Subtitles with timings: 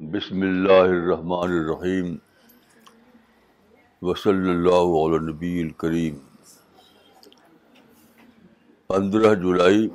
[0.00, 2.16] بسم اللہ الرحمن الرحیم
[4.02, 6.14] وصلی اللہ علی نبی الکریم
[8.86, 9.88] پندرہ جولائی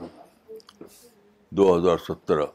[1.52, 2.46] دو ہزار سترہ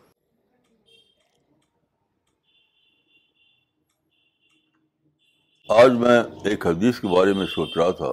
[5.69, 8.13] آج میں ایک حدیث کے بارے میں سوچ رہا تھا۔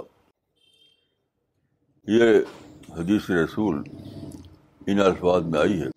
[2.08, 2.40] یہ
[3.00, 3.84] حدیث رسول
[4.88, 5.88] ان الفاظ میں آئی ہے۔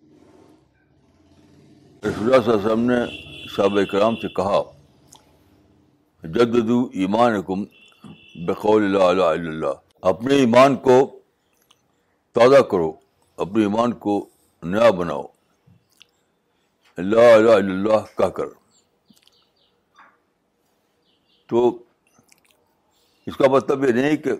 [2.03, 4.61] رسول اللہ صلی اللہ علیہ وسلم نے صحابہ کرام سے کہا،
[6.23, 7.63] جددو ایمان کم
[8.35, 9.73] بقول اللہ الہ اللہ.
[10.01, 11.19] اپنے ایمان کو
[12.31, 12.93] تازہ کرو،
[13.37, 14.29] اپنے ایمان کو
[14.63, 15.21] نیا بناؤ۔
[16.97, 18.45] لا الہ اللہ کہہ کر۔
[21.47, 21.83] تو
[23.25, 24.31] اس کا مطلب یہ نہیں کہ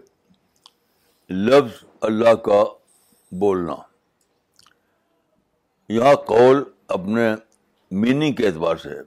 [1.29, 2.63] لفظ اللہ کا
[3.31, 3.75] بولنا۔
[5.89, 7.35] یہاں قول اپنے
[7.91, 9.01] میننگ کے اعتبار سے ہے۔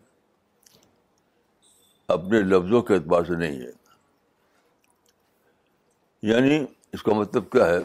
[2.08, 3.70] اپنے لفظوں کے اعتبار سے نہیں ہے۔
[6.22, 7.78] یعنی اس کا مطلب کیا ہے؟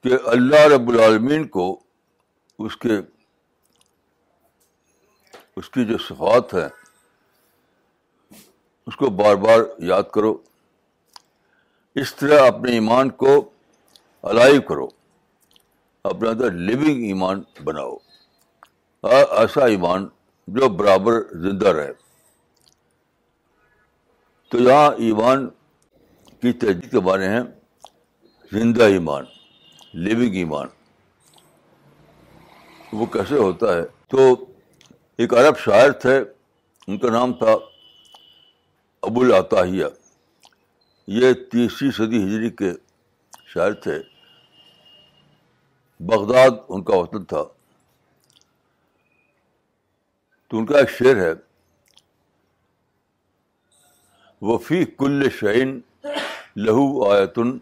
[0.00, 1.80] کہ اللہ رب العالمین کو
[2.58, 2.90] اس کے،
[5.56, 6.68] اس کی جو صفات ہیں،
[8.86, 10.38] اس کو بار بار یاد کرو۔
[11.94, 13.50] اس طرح اپنے ایمان کو
[14.22, 14.88] الائیو کرو۔
[16.04, 17.96] اپنے اندر لیونگ ایمان بناؤ۔
[19.02, 20.08] ایسا ایمان
[20.46, 21.92] جو برابر زندہ رہے۔
[24.48, 25.48] تو یہاں ایمان
[26.40, 27.40] کی تجدید کے معنی ہیں
[28.52, 29.24] زندہ ایمان
[29.94, 30.66] لیونگ ایمان۔
[32.92, 34.46] وہ کیسے ہوتا ہے؟ تو
[35.18, 36.18] ایک عرب شاعر تھے،
[36.86, 37.54] ان کا نام تھا
[39.02, 39.86] ابو العطاہیہ۔
[41.06, 42.72] یہ تیسری صدی ہجری کے
[43.46, 44.02] شاعر تھے۔
[46.00, 47.42] بغداد ان کا وطن تھا۔
[50.48, 51.32] تو ان کا ایک شعر ہے
[54.42, 55.80] وفی کل شعین
[56.56, 57.58] لہو آیتن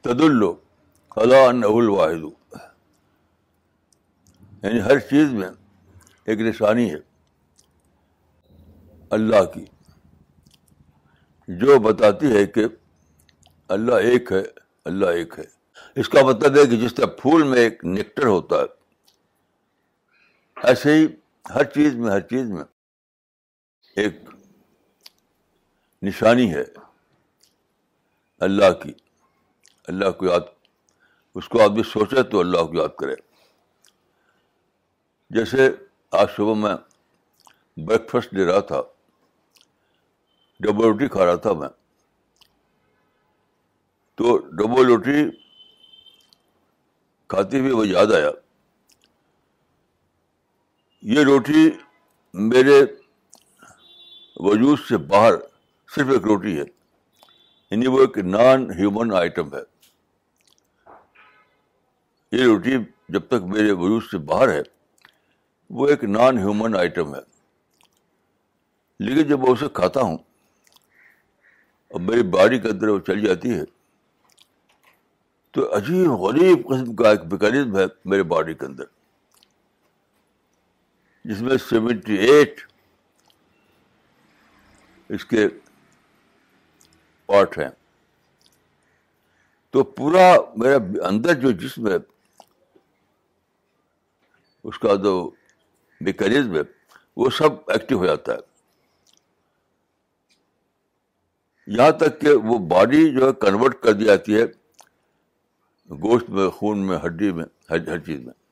[0.00, 0.46] تد اللہ
[1.16, 2.54] الواحد۔
[4.62, 5.48] یعنی ہر چیز میں
[6.24, 6.98] ایک نشانی ہے
[9.10, 9.64] اللہ کی،
[11.48, 12.64] جو بتاتی ہے کہ
[13.68, 14.42] اللہ ایک ہے،
[14.84, 15.44] اللہ ایک ہے۔
[15.94, 18.66] اس کا مطلب ہے کہ جس طرح پھول میں ایک نیکٹر ہوتا ہے،
[20.62, 21.06] ایسے ہی
[21.44, 22.64] ہر چیز میں، ہر چیز میں
[23.96, 24.14] ایک
[26.02, 26.64] نشانی ہے
[28.40, 28.92] اللہ کی۔
[29.88, 30.40] اللہ کو یاد،
[31.36, 33.14] اس کو آدمی سوچے تو اللہ کو یاد کرے۔
[35.30, 35.68] جیسے
[36.10, 36.74] آج صبح میں
[37.76, 38.80] بریک فاسٹ لے رہا تھا
[40.60, 41.68] ڈبل روٹی کھا رہا تھا میں،
[44.14, 45.20] تو ڈبل روٹی
[47.28, 48.30] کھاتے ہوئے وہ یاد آیا۔
[51.04, 51.70] یہ روٹی
[52.34, 52.84] میرے
[54.36, 55.32] وجود سے باہر
[55.94, 56.64] صرف ایک روٹی ہے۔
[57.70, 59.60] یعنی وہ ایک نان ہیومن آئٹم ہے۔
[62.32, 62.76] یہ روٹی
[63.08, 64.60] جب تک میرے وجود سے باہر ہے،
[65.70, 67.20] وہ ایک نان ہیومن آئٹم ہے۔
[68.98, 70.18] لیکن جب میں اسے کھاتا ہوں
[71.88, 73.64] اور میری باڈی کے اندر وہ چل جاتی ہے،
[75.50, 78.84] تو عجیب غریب قسم کا ایک میکینزم ہے میرے باڈی کے اندر۔
[81.24, 82.60] جس میں سیونٹی ایٹ
[85.08, 85.48] اس کے
[87.26, 87.68] پارٹ ہیں۔
[89.70, 91.94] تو پورا میرا اندر جو جسم ہے،
[94.64, 95.30] اس کا جو
[96.00, 96.60] میکینزم ہے،
[97.16, 98.38] وہ سب ایکٹیو ہو جاتا ہے۔
[101.66, 104.44] یہاں تک کہ وہ باڈی جو ہے، کنورٹ کر دی جاتی ہے
[105.90, 108.43] گوشت میں، خون میں، ہڈی میں، ہر ہر چیز میں۔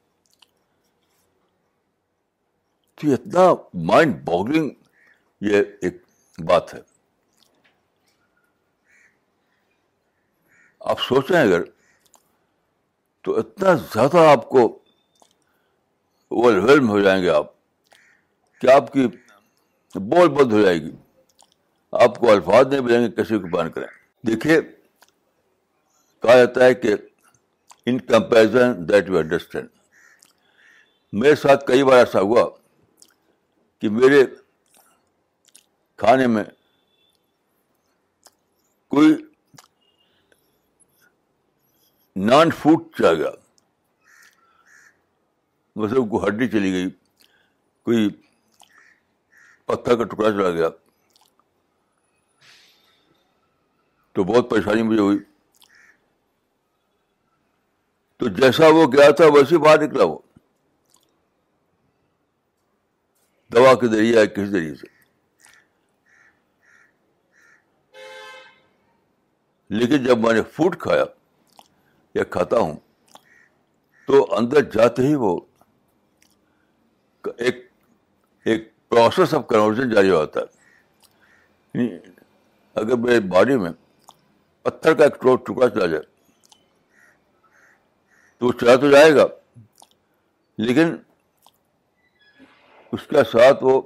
[3.03, 4.71] تو یہ اتنا مائنڈ باگلنگ
[5.41, 6.03] یہ ایک
[6.39, 6.81] بات ہے۔
[10.81, 11.63] آپ سوچیں اگر
[13.23, 14.79] تو اتنا زیادہ آپ کو
[16.29, 17.47] اوور ہو جائیں گے آپ
[18.61, 19.07] کہ آپ کی
[19.95, 20.91] بول بند ہو جائے گی۔
[21.93, 23.87] آپ کو الفاظ نہیں ملیں گے کیسے کو بیان کریں۔
[24.27, 24.61] دیکھیے،
[26.21, 26.95] کہا جاتا ہے کہ
[27.87, 29.69] in comparison that you understand
[31.13, 32.62] میرے ساتھ کئی بار ایسا ہوا۔
[33.83, 34.25] کہ میرے
[35.97, 36.45] کھانے میں
[38.89, 39.15] کوئی
[42.17, 43.31] نان فوڈ چلا گیا
[45.77, 46.91] مطلب کوئی ہڈی چلی گئی،
[47.83, 48.09] کوئی
[49.67, 50.69] پتھر کا ٹکڑا چلا گیا،
[54.13, 55.19] تو بہت پریشانی مجھے ہوئی۔
[58.17, 60.19] تو جیسا وہ گیا تھا ویسے باہر نکلا وہ۔
[63.53, 64.87] دوا کے ذریعے یا کس ذریعے سے؟
[69.71, 71.05] لیکن جب میں نے فوڈ کھایا
[72.15, 72.77] یا کھاتا ہوں،
[74.07, 75.41] تو اندر جاتے ہی وہ
[77.25, 77.71] ایک
[78.45, 80.47] ایک پروسیس آف کنورژن جاری ہوتا ہے۔
[81.75, 81.99] یعنی
[82.75, 83.71] اگر میرے باڈی میں
[84.63, 86.03] پتھر کا ایک ٹکڑا چلا جائے،
[88.39, 89.27] تو وہ چلا تو جائے گا،
[90.59, 90.97] لیکن
[92.93, 93.83] اس کے ساتھ وہ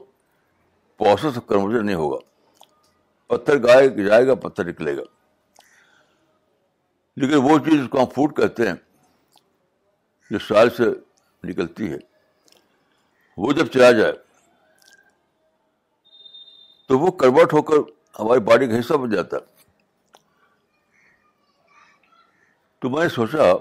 [0.97, 2.19] پروسیس آف کنورژن نہیں ہوگا۔
[3.27, 5.03] پتھر گائے جائے گا، پتھر نکلے گا۔
[7.17, 8.75] لیکن وہ چیز اس کو ہم فوڈ کہتے ہیں،
[10.31, 10.83] جو سال سے
[11.45, 11.97] نکلتی ہے۔
[13.37, 14.13] وہ جب چلا جائے،
[16.89, 17.77] تو وہ کنورٹ ہو کر
[18.19, 19.57] ہماری باڈی کا حصہ بن جاتا۔ ہے
[22.79, 23.57] تو میں نے سوچا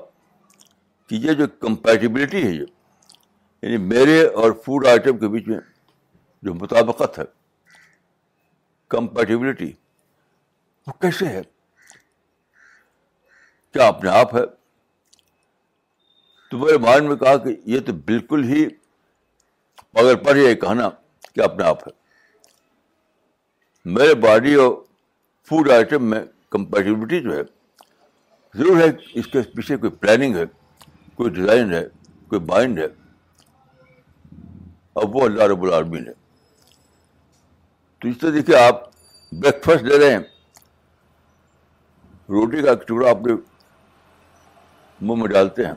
[1.07, 2.65] کہ یہ جو کمپیٹیبلٹی ہے، یہ
[3.65, 5.59] یعنی میرے اور فوڈ آئٹم کے بیچ میں
[6.43, 7.23] جو مطابقت ہے
[8.87, 9.71] کمپیٹیبلٹی
[10.87, 11.41] وہ کیسے ہے؟
[13.73, 14.41] کیا اپنے آپ ہے؟
[16.51, 18.69] تو میرے مائنڈ میں کہا کہ یہ تو بالکل ہی
[19.91, 20.89] پگر پر یہ کہنا
[21.35, 21.93] کہ اپنے آپ ہے۔
[23.85, 24.71] میرے باڈی اور
[25.45, 27.41] فوڈ آئٹم میں کمپیٹیبلٹی جو ہے،
[28.53, 30.43] ضرور ہے، اس کے پیچھے کوئی پلاننگ ہے،
[31.15, 31.83] کوئی ڈیزائن ہے،
[32.27, 33.04] کوئی مائنڈ ہے۔
[34.95, 36.13] اب وہ اللہ رب العالمین ہے۔
[37.99, 38.81] تو اس طرح دیکھیے آپ
[39.31, 40.19] بریک فاسٹ لے رہے ہیں۔
[42.29, 43.33] روٹی کا ٹکڑا اپنے
[45.01, 45.73] منہ میں ڈالتے ہیں۔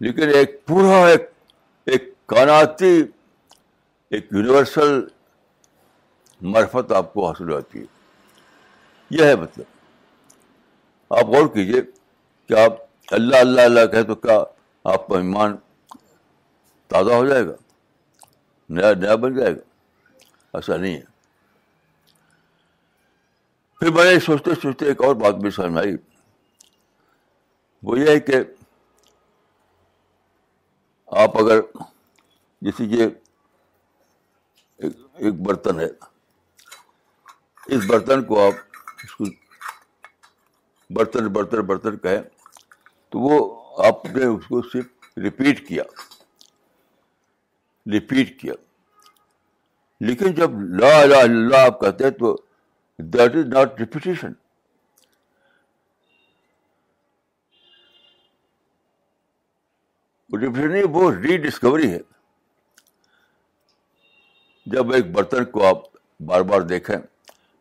[0.00, 1.30] لیکن ایک پورا ایک
[1.84, 3.02] ایک کاناتی
[4.10, 5.00] ایک یونیورسل
[6.40, 7.84] مرفت آپ کو حاصل ہوتی ہے۔
[9.10, 9.64] یہ ہے مطلب۔
[11.10, 11.82] آپ غور کیجیے
[12.46, 12.72] کہ آپ
[13.10, 14.44] اللہ اللہ اللہ کہے تو کیا
[14.84, 15.56] آپ کا ایمان
[16.88, 17.52] تازہ ہو جائے گا؟
[18.72, 19.60] نیا نیا بن جائے گا
[20.54, 21.10] ایسا نہیں ہے
[23.80, 25.96] پھر میں نے سوچتے سوچتے ایک اور بات بھی سمجھ آئی
[27.82, 28.42] وہ یہ ہے کہ
[31.08, 31.60] آپ اگر
[32.62, 33.08] جیسے کہ
[35.18, 35.88] ایک برتن ہے
[37.66, 38.54] اس برتن کو آپ
[39.04, 39.24] اس کو
[40.90, 42.22] برتن برتن برتن کہیں
[43.12, 43.38] تو وہ
[43.84, 45.82] آپ نے اس کو صرف ریپیٹ کیا
[47.86, 48.52] ریپیٹ کیا۔
[50.00, 52.36] لیکن جب لا الہ الا اللہ آپ کہتے ہیں تو
[52.98, 54.32] that is not repetition
[60.40, 61.98] repetition وہ ری ڈسکوری ہے۔
[64.66, 65.76] جب ایک برتن کو آپ
[66.20, 66.96] بار بار دیکھیں،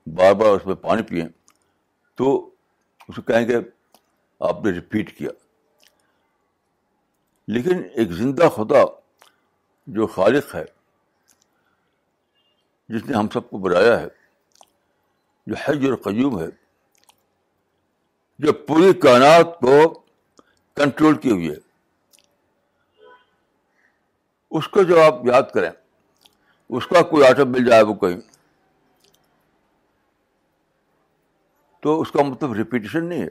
[0.07, 1.27] بار بار اس میں پانی پئیں،
[2.15, 2.49] تو
[3.07, 3.55] اس کو کہیں گے
[4.39, 5.29] آپ نے ریپیٹ کیا۔
[7.47, 9.00] لیکن ایک زندہ خدا
[9.87, 10.65] جو خالق ہے،
[12.89, 14.07] جس نے ہم سب کو بنایا ہے،
[15.47, 16.45] جو حج اور قیوم ہے،
[18.39, 20.03] جو پوری کائنات کو
[20.73, 21.55] کنٹرول کی ہوئی ہے۔
[24.51, 25.71] اس کو جو آپ یاد کریں،
[26.69, 28.21] اس کا کوئی آٹم مل جائے وہ کہیں۔
[31.79, 33.29] تو اس کا مطلب ریپیٹیشن نہیں ہے۔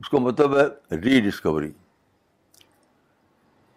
[0.00, 1.72] اس کا مطلب ہے ری ڈسکوری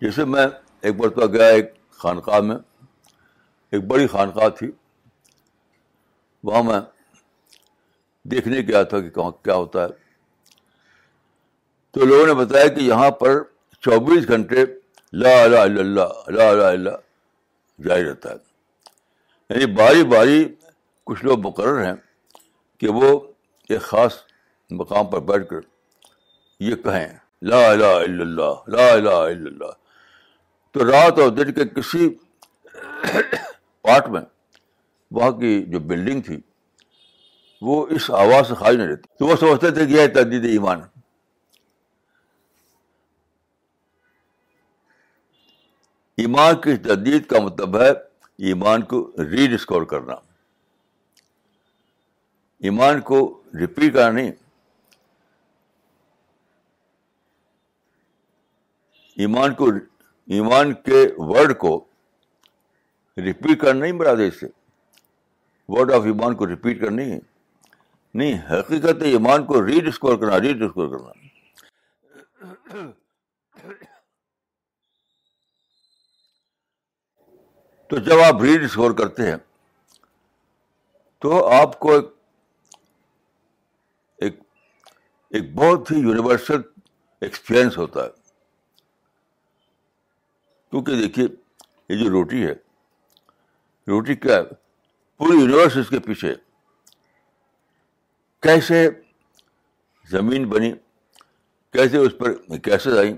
[0.01, 0.48] جیسے میں
[0.81, 2.55] ایک مرتبہ گیا ایک خانقاہ میں،
[3.71, 4.71] ایک بڑی خانقاہ تھی۔
[6.43, 6.79] وہاں میں
[8.24, 9.88] دیکھنے گیا تھا کہ کہاں کیا ہوتا ہے۔
[11.91, 13.43] تو لوگوں نے بتایا کہ یہاں پر
[13.81, 14.65] چوبیس گھنٹے
[15.13, 16.89] لا لا اللہ، لا لا اللہ
[17.88, 18.36] جاری رہتا ہے۔
[19.50, 20.55] یعنی باری باری
[21.03, 21.93] کچھ لوگ مقرر ہیں
[22.77, 23.19] کہ وہ
[23.69, 24.13] ایک خاص
[24.69, 25.59] مقام پر بیٹھ کر
[26.59, 29.78] یہ کہیں لا الہ الا اللہ، لا الہ الا اللہ۔
[30.79, 32.09] تو رات اور دن کے کسی
[33.81, 34.21] پارٹ میں
[35.12, 36.41] وہاں کی جو بلڈنگ تھی،
[37.62, 40.81] وہ اس آواز سے خالی نہیں رہتی۔ تو وہ سمجھتے تھے کہ یہ تجدید ایمان
[46.17, 47.89] ایمان کی تجدید کا مطلب ہے
[48.38, 50.13] ایمان کو ری ڈسکور کرنا۔
[52.59, 54.31] ایمان کو ریپیٹ کرنا نہیں۔
[59.15, 59.71] ایمان کو
[60.29, 61.74] ایمان کے ورڈ کو
[63.17, 64.48] ریپیٹ کرنا نہیں برادر اس سے۔
[65.69, 67.19] ورڈ آف ایمان کو ریپیٹ کرنا نہیں
[68.13, 71.12] نہیں، حقیقت ایمان کو ری ڈسکور کرنا ری ڈسکور کرنا۔
[77.89, 79.38] تو جب آپ ری ڈسکور کرتے ہیں،
[81.21, 82.05] تو آپ کو ایک
[84.19, 84.39] ایک
[85.31, 86.62] ایک بہت ہی یونیورسل
[87.21, 88.28] ایکسپیرئنس ہوتا ہے۔
[90.71, 91.25] کیونکہ دیکھیے،
[91.89, 92.53] یہ جو روٹی ہے،
[93.88, 94.41] روٹی کیا ہے؟
[95.19, 96.33] پوری یونیورس اس کے پیچھے
[98.43, 98.88] کیسے
[100.09, 100.71] زمین بنی،
[101.73, 103.13] کیسے اس پر کیسے آئیں،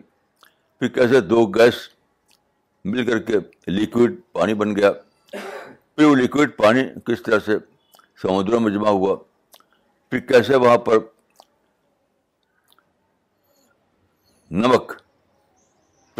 [0.79, 1.75] پھر کیسے دو گیس
[2.85, 3.37] مل کر کے
[3.71, 4.91] لکوڈ پانی بن گیا۔
[5.31, 7.57] پھر وہ لکوڈ پانی کس طرح سے
[8.21, 9.15] سمندروں میں جمع ہوا،
[10.11, 10.97] پھر کیسے وہاں پر
[14.51, 15.00] نمک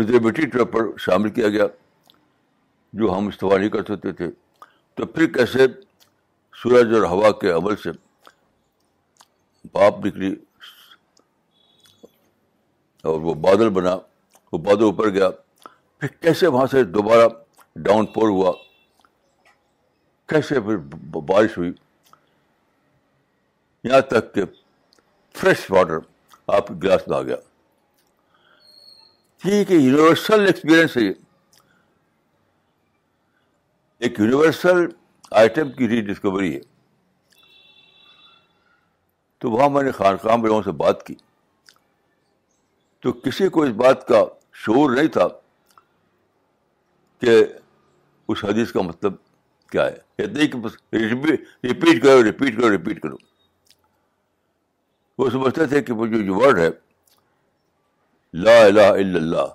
[0.02, 1.66] پرزرویٹی طور پر شامل کیا گیا
[2.94, 4.28] جو ہم استعمال نہیں کر سکتے تھے۔
[4.94, 5.68] تو پھر کیسے
[6.64, 7.90] سورج اور ہوا کے عمل سے
[9.74, 10.36] باپ نکلی
[13.04, 13.96] اور وہ بادل بنا،
[14.52, 15.30] وہ بادل اوپر گیا۔
[16.00, 17.30] پھر کیسے وہاں سے دوبارہ
[17.76, 18.52] ڈاؤن پور ہوا؟
[20.26, 20.78] کیسے پھر
[21.18, 21.72] بارش ہوئی؟
[23.84, 24.42] یہاں تک کہ
[25.38, 25.98] فریش واٹر
[26.48, 27.36] آپ کے گلاس میں آ گیا۔
[29.42, 31.14] ٹھیک ہے یونیورسل ایکسپیرئنس ہے یہ۔
[34.00, 34.86] ایک یونیورسل
[35.32, 36.60] آئٹم کی ری ڈسکوری ہے۔
[39.38, 41.16] تو وہاں میں نے خانقاہ لوگوں سے بات کی۔
[43.00, 45.28] تو کسی کو اس بات کا شعور نہیں تھا
[47.20, 47.46] کہ
[48.28, 49.14] اس حدیث کا مطلب
[49.72, 49.98] کیا ہے۔
[51.64, 53.16] ریپیٹ کرو ریپیٹ کرو ریپیٹ کرو۔
[55.18, 56.91] وہ سمجھتے تھے کہ وہ جو ورڈ ہے
[58.34, 59.54] لا الہ الا اللہ۔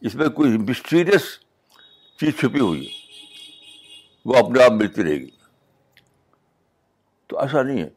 [0.00, 1.22] اس میں کوئی مسٹیریس
[2.16, 2.92] چیز چھپی ہوئی ہے۔
[4.24, 5.30] وہ اپنے آپ ملتی رہے گی۔
[7.26, 7.88] تو ایسا نہیں ہے۔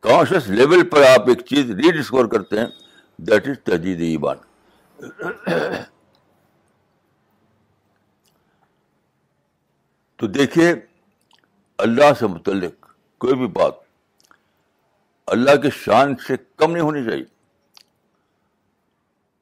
[0.00, 2.66] کانشیس لیول پر آپ ایک چیز ری ڈسکور کرتے ہیں
[3.16, 4.36] دیٹ از تجدید ایمان۔
[10.16, 10.74] تو دیکھیے،
[11.78, 13.74] اللہ سے متعلق کوئی بھی بات
[15.26, 17.35] اللہ کے شان سے کم نہیں ہونی چاہیے۔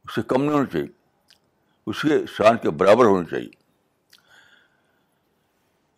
[0.04, 0.86] اس سے کم نہیں ہونی چاہیے۔
[1.86, 3.50] اس کے شان کے برابر ہونی چاہیے۔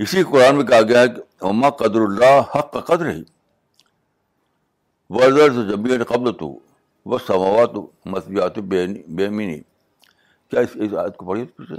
[0.00, 3.22] اسی قرآن میں کہا گیا ہے کہ اما قدر اللہ حق کا قدر ہی
[5.10, 6.48] ورزر تو جب قبل تو
[7.06, 7.74] وہ سماوات
[8.06, 9.60] مسبیات بے مینی
[10.52, 11.78] کیا اس آیت کو پڑھی پیچھے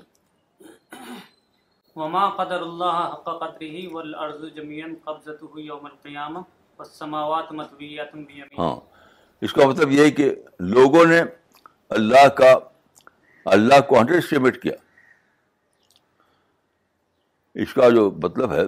[1.96, 6.44] وما قدر اللہ حق قدره والارض جميعا قبضته يوم القيامه
[6.80, 8.76] والسماوات مطویات بیمینه ہاں۔
[9.42, 10.30] اس کا مطلب یہ ہے کہ
[10.72, 11.22] لوگوں نے
[11.90, 12.56] اللہ کا
[13.46, 14.74] اللہ کو انڈر اسٹیمیٹ کیا۔
[17.54, 18.62] اس کا جو مطلب ہے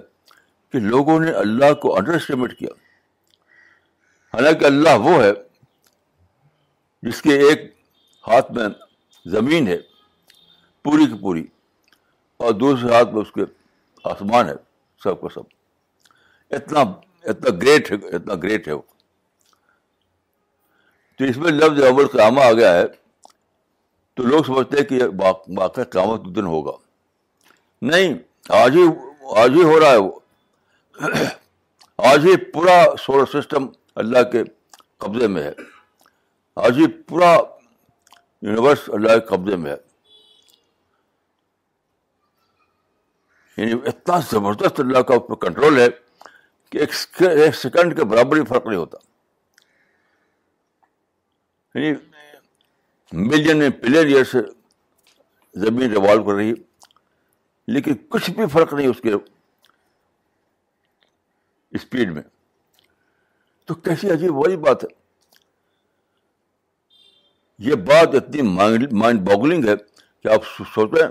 [0.72, 2.70] کہ لوگوں نے اللہ کو انڈر اسٹیمیٹ کیا۔
[4.34, 5.32] حالانکہ اللہ وہ ہے
[7.02, 7.76] جس کے ایک
[8.28, 8.68] ہاتھ میں
[9.26, 9.78] زمین ہے،
[10.84, 11.48] پوری کی پوری،
[12.38, 13.42] اور دوسرے ہاتھ میں اس کے
[14.04, 14.54] آسمان ہے،
[15.04, 15.42] سب کا سب۔
[16.52, 16.80] اتنا
[17.24, 18.82] اتنا گریٹ ہے، اتنا گریٹ ہے وہ۔
[21.18, 23.09] تو اس میں لفظ عمل قیامہ آ گیا ہے۔
[24.20, 25.02] تو لوگ سمجھتے ہیں کہ
[25.58, 26.72] واقع قیامت دن ہوگا۔
[27.82, 28.14] نہیں،
[28.50, 28.84] آج ہی
[29.38, 30.20] آج ہی ہو رہا ہے وہ۔
[31.98, 34.44] آج ہی پورا سولر سسٹم اللہ کے
[34.98, 35.54] قبضے میں ہے۔
[36.56, 37.38] آج ہی پورا
[38.42, 39.78] یونیورس اللہ کے قبضے میں ہے۔
[43.58, 45.88] یعنی اتنا زبردست اللہ کا اس کنٹرول ہے
[46.70, 48.98] کہ ایک سیکنڈ کے برابر ہی فرق نہیں ہوتا۔
[51.76, 52.09] یعنی
[53.12, 54.38] ملین میں پلین ایئر سے
[55.56, 56.54] زمین ریوالو کر رہی ہے،
[57.68, 59.14] لیکن کچھ بھی فرق نہیں اس کے
[61.72, 62.22] اسپیڈ میں۔
[63.66, 65.00] تو کیسی عجیب وہی بات ہے۔
[67.58, 68.42] یہ بات اتنی
[68.92, 69.76] مائنڈ باگلنگ ہے
[70.24, 71.08] کہ آپ سوچیں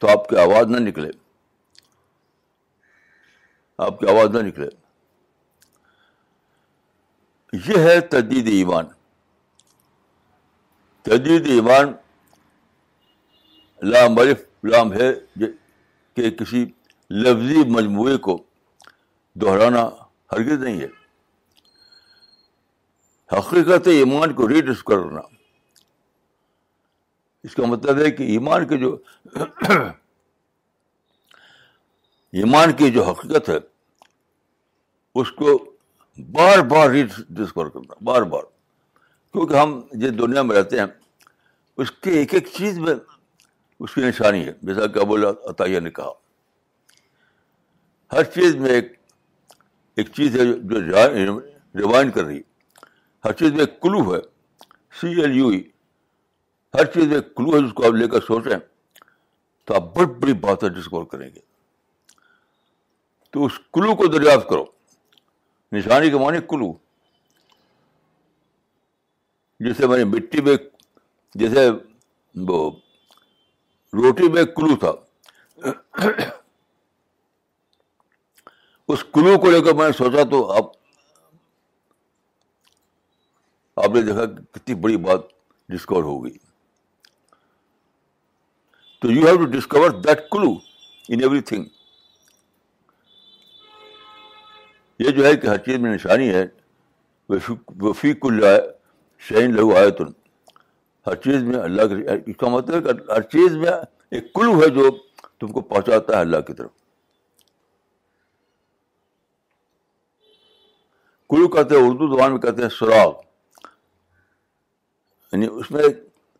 [0.00, 1.10] تو آپ کی آواز نہ نکلے۔
[3.78, 4.68] آپ کی آواز نہ نکلے۔
[7.52, 8.84] یہ ہے تجدید ایمان۔
[11.04, 11.92] تجدید ایمان
[13.82, 14.18] لام
[14.64, 15.12] لام ہے
[16.14, 16.66] کہ کسی
[17.10, 18.42] لفظی مجموعے کو
[19.34, 19.90] دہرانا
[20.32, 20.88] ہرگز نہیں ہے۔
[23.38, 25.20] حقیقت ایمان کو ریڈس کرنا۔
[27.42, 28.98] اس کا مطلب ہے کہ ایمان کے جو
[32.32, 33.58] ایمان کی جو حقیقت ہے،
[35.14, 35.74] اس کو
[36.18, 36.90] بار بار
[37.28, 38.53] ڈسکور کرنا، بار بار۔
[39.34, 40.86] کیونکہ ہم جس دنیا میں رہتے ہیں،
[41.76, 42.94] اس کے ایک ایک چیز میں
[43.80, 46.12] اس کی نشانی ہے۔ جیسا کہ ابو عطیہ نے کہا۔
[48.12, 48.92] ہر چیز میں ایک
[49.96, 51.40] ایک چیز ہے جو
[51.74, 52.40] ریوائنڈ کر رہی۔
[53.24, 54.20] ہر چیز میں ایک کلو ہے۔
[55.00, 55.62] C L U. ای
[56.74, 58.58] ہر چیز میں ایک کلو ہے جس کو آپ لے کر سوچیں
[59.64, 61.40] تو آپ بڑی بڑی باتیں ڈسکور کریں گے۔
[63.30, 64.64] تو اس کلو کو دریافت کرو۔
[65.72, 66.83] نشانی کے معنی کلو۔
[69.64, 70.56] جیسے میں نے مٹی میں
[71.34, 71.68] جیسے
[72.34, 72.70] وہ
[73.92, 74.92] روٹی میں کلو تھا۔
[78.88, 80.72] اس کلو کو لے کر میں نے سوچا تو آپ
[83.76, 85.20] آپ نے دیکھا کہ کتنی بڑی بات
[85.68, 86.36] ڈسکور ہو گئی۔
[88.98, 90.50] تو you have to discover that clue
[91.08, 91.64] in everything
[94.98, 96.46] یہ جو ہے کہ ہر چیز میں نشانی ہے۔
[97.28, 98.44] وفی کل
[99.22, 99.90] شعین لہو آئے
[101.06, 101.94] ہر چیز میں اللہ کے
[102.26, 103.70] اس کا مطلب کہ ہر چیز میں
[104.10, 104.90] ایک کلو ہے جو
[105.40, 106.70] تم کو پہنچاتا ہے اللہ کی طرف۔
[111.30, 113.12] کلو کہتے ہیں، اردو زبان میں کہتے ہیں سراغ۔
[115.32, 115.82] یعنی اس میں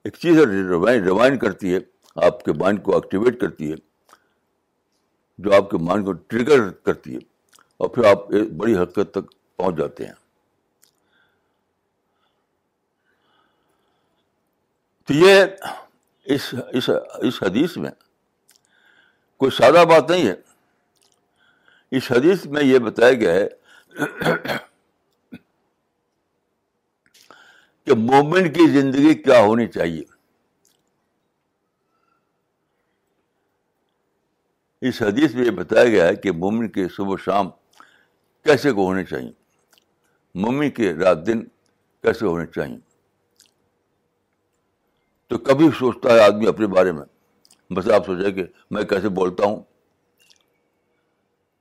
[0.05, 1.79] ایک چیز ریوائن کرتی ہے،
[2.17, 3.77] آپ کے مائنڈ کو ایکٹیویٹ کرتی ہے،
[5.39, 7.21] جو آپ کے مائنڈ کو ٹریگر کرتی ہے،
[7.77, 10.13] اور پھر آپ ایک بڑی حقیقت تک پہنچ جاتے ہیں۔
[15.05, 15.45] تو یہ
[16.25, 16.91] اس اس
[17.23, 17.91] اس حدیث میں
[19.37, 20.35] کوئی سادہ بات نہیں ہے۔
[21.91, 23.49] اس حدیث میں یہ بتایا گیا ہے
[27.85, 30.03] کہ مومن کی زندگی کیا ہونی چاہیے۔
[34.81, 37.51] اس حدیث میں یہ بتایا گیا ہے کہ مومن کے صبح شام
[38.45, 39.33] کیسے کو ہونے چاہیے۔
[40.35, 41.45] مومن کے رات دن
[42.03, 42.94] کیسے ہونے چاہیے۔
[45.29, 47.05] تو کبھی سوچتا ہے آدمی اپنے بارے میں،
[47.73, 49.63] بس آپ سوچیں کہ میں کیسے بولتا ہوں؟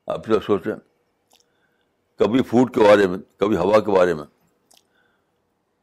[0.08, 0.76] آپ سب سوچیں،
[2.20, 4.24] کبھی فوڈ کے بارے میں، کبھی ہوا کے بارے میں،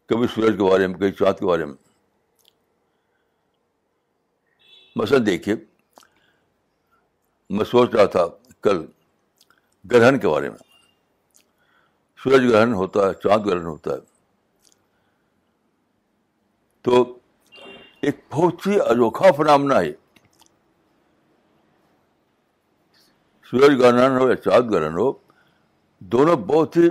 [0.06, 1.74] کبھی سورج کے بارے میں، کبھی چاند کے بارے میں۔
[4.96, 5.54] مثلا دیکھیے،
[7.50, 8.26] میں سوچ رہا تھا
[8.60, 8.86] کل
[9.90, 10.58] گرہن کے بارے میں۔
[12.22, 13.98] سورج گرہن ہوتا ہے، چاند گرہن ہوتا ہے۔
[16.82, 17.19] تو
[18.02, 19.92] ایک بہت ہی انوکھا فنامنا ہے۔
[23.50, 25.12] سورج گرہن ہو یا چاند گرہن ہو،
[25.98, 26.88] دونوں بہت ہی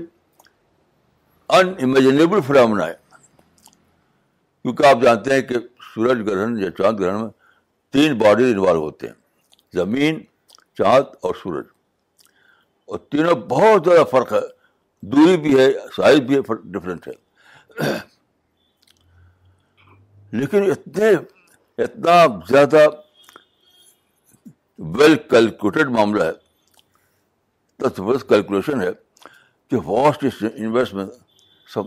[1.49, 2.93] ان امیجنیبل فنامنا ہے۔
[4.61, 5.55] کیونکہ آپ جانتے ہیں کہ
[5.95, 7.29] سورج گرہن یا چاند گرہن میں
[7.93, 9.13] تین باڈیز انوالو ہوتے ہیں،
[9.73, 10.23] زمین،
[10.77, 11.65] چاند اور سورج
[12.85, 14.39] اور تینوں بہت زیادہ فرق ہے،
[15.01, 17.13] دوری بھی ہے، سائز بھی ہے ڈفرینٹ ہے۔
[20.33, 21.09] لیکن اتنے
[21.77, 22.87] اتنا زیادہ
[24.79, 26.31] ویل کیلکولیٹڈ معاملہ ہے
[27.95, 28.89] زبردست کیلکولیشن ہے
[29.71, 31.05] کہ واسٹ یونیورس میں
[31.67, 31.83] سب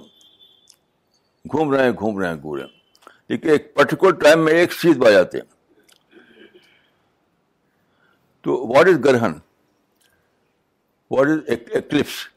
[1.45, 2.71] گھوم رہے ہیں، گھوم رہے ہیں، گھوم رہے ہیں۔
[3.29, 5.47] لیکن ایک پرٹیکولر ٹائم میں ایک چیز پا جاتے ہیں
[8.43, 9.33] تو واٹ از گرہن
[11.11, 12.29] what is eclipse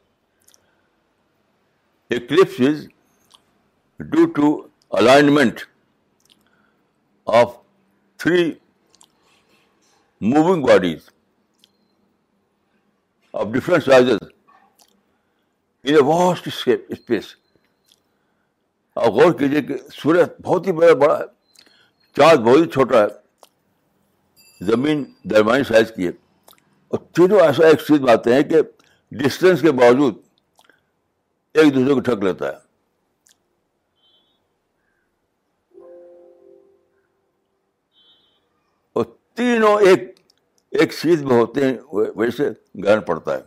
[2.10, 2.86] eclipse is
[4.00, 5.60] due to alignment
[7.26, 7.56] of
[8.20, 8.50] three
[10.20, 11.08] moving bodies
[13.34, 14.18] of different sizes
[15.84, 17.34] in a vast space
[18.96, 21.24] آپ غور کیجیے کہ سورج بہت ہی بڑا بڑا ہے
[22.16, 23.08] چاند بہت ہی چھوٹا ہے
[24.60, 26.12] زمین درمیانی سائز کی ہے
[26.90, 28.62] اور تینوں ایسا ایک چیز باتیں ہیں کہ
[29.12, 30.14] ڈسٹینس کے باوجود
[31.54, 32.65] ایک دوسرے کو ٹھک لیتا ہے
[39.36, 40.20] تینوں ایک
[40.70, 42.50] ایک چیز میں ہوتے ہیں ویسے
[42.84, 43.42] گرہن پڑتا ہے۔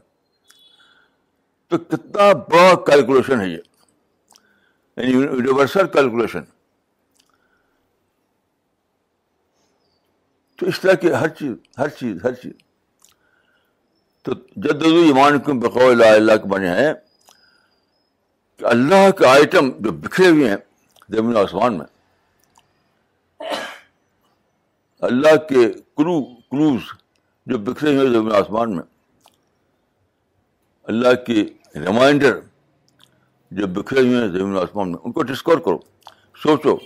[1.68, 3.58] تو کتنا بڑا کیلکولیشن ہے یہ۔
[4.98, 6.40] یعنی یونیورسل کیلکولیشن
[10.58, 12.54] تو اس طرح کی ہر چیز ہر چیز ہر چیز۔
[14.24, 16.94] تو جد ایمان کم بقو اللہ اللہ کے بنے ہیں؟
[18.58, 20.58] کہ اللہ کے آئٹم جو بکھرے ہوئے ہیں
[21.10, 21.86] زمین آسمان میں
[25.00, 26.82] اللہ کے کرو کروز
[27.46, 28.84] جو بکھرے ہوئے زمین آسمان میں،
[30.84, 32.40] اللہ کی ریمائنڈر
[33.52, 35.80] جو بکھرے ہوئے ہیں زمین آسمان میں، ان کو ڈسکور کرو،
[36.44, 36.78] سوچو۔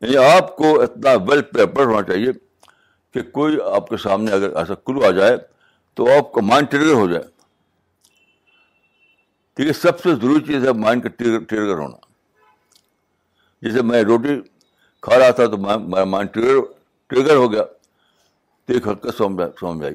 [0.00, 2.32] یعنی آپ کو اتنا ویل پیپر ہونا چاہیے
[3.12, 5.36] کہ کوئی آپ کے سامنے اگر ایسا کلو آ جائے
[5.94, 7.24] تو آپ کا مائنڈ ٹریگر ہو جائے۔
[9.54, 12.05] ٹھیک ہے سب سے ضروری چیز ہے مائنڈ کا ٹریگر ہونا۔
[13.66, 14.40] جیسے میں روٹی
[15.02, 16.60] کھا رہا تھا تو میرا مائنڈ ٹریگر
[17.06, 17.64] ٹریگر ہو گیا۔
[18.64, 19.94] تو ایک حرکت سمجھ آئی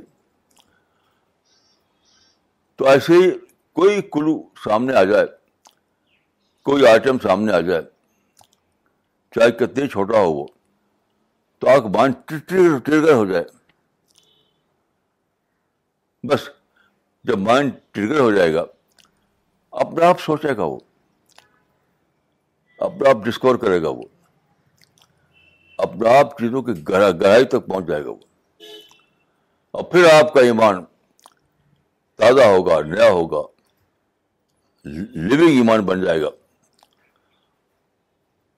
[2.75, 3.31] تو ایسے ہی
[3.73, 5.25] کوئی کلو سامنے آ جائے۔
[6.63, 7.81] کوئی آئٹم سامنے آ جائے۔
[9.35, 10.47] چاہے کتنی چھوٹا ہو وہ۔
[11.59, 12.15] تو آپ مائنڈ
[12.47, 13.43] ٹریگر ہو جائے۔
[16.23, 16.49] بس
[17.23, 18.65] جب مائنڈ ٹریگر ہو جائے گا،
[19.71, 20.79] اپنے آپ سوچے گا وہ۔
[22.81, 24.03] اپنے آپ ڈسکور کرے گا وہ۔
[25.77, 28.15] اپنا آپ چیزوں کی گہرائی تک پہنچ جائے گا وہ۔
[29.71, 30.85] اور پھر آپ کا ایمان
[32.15, 33.47] تازہ ہوگا، نیا ہوگا۔
[35.13, 36.27] لیونگ ایمان بن جائے گا۔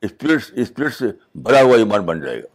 [0.01, 1.05] اسپرٹ اسپرٹ سے
[1.35, 2.47] بھرا ہوا ایمان بن جائے گا۔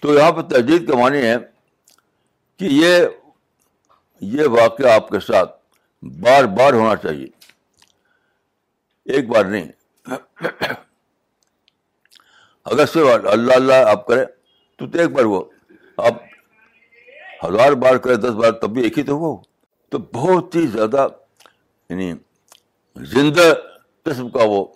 [0.00, 1.36] تو یہاں پہ تجدید کا معنی ہے
[2.56, 3.06] کہ یہ
[4.20, 5.62] یہ واقعہ آپ کے ساتھ
[6.02, 7.39] بار بار ہونا چاہیے۔
[9.10, 9.72] ایک بار نہیں۔
[12.64, 14.24] اگر صرف اللہ اللہ آپ کریں،
[14.76, 15.44] تو ایک بار وہ۔
[15.96, 16.12] آپ
[17.46, 19.36] ہزار بار کریں، دس بار، تب بھی ایک ہی تو وہ۔
[19.88, 21.08] تو بہت ہی زیادہ
[21.88, 22.12] یعنی
[22.96, 23.54] زندہ
[24.04, 24.66] قسم کا وہ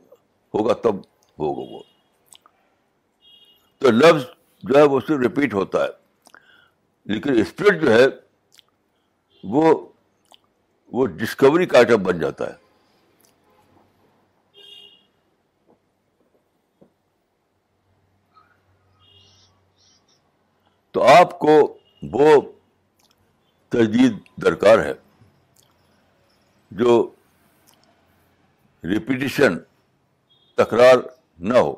[0.54, 0.96] ہوگا، تب
[1.38, 1.82] ہوگا وہ۔
[3.78, 4.24] تو لفظ
[4.62, 5.88] جو ہے، وہ صرف ریپیٹ ہوتا ہے۔
[7.04, 8.04] لیکن اسپرٹ جو ہے،
[9.44, 9.88] وہ
[10.92, 12.63] وہ ڈسکوری کا آئٹم بن جاتا ہے۔
[20.94, 22.52] تو آپ کو وہ
[23.68, 24.92] تجدید درکار ہے
[26.70, 27.10] جو
[28.84, 29.58] ریپیٹیشن
[30.54, 30.96] تکرار
[31.38, 31.74] نہ ہو،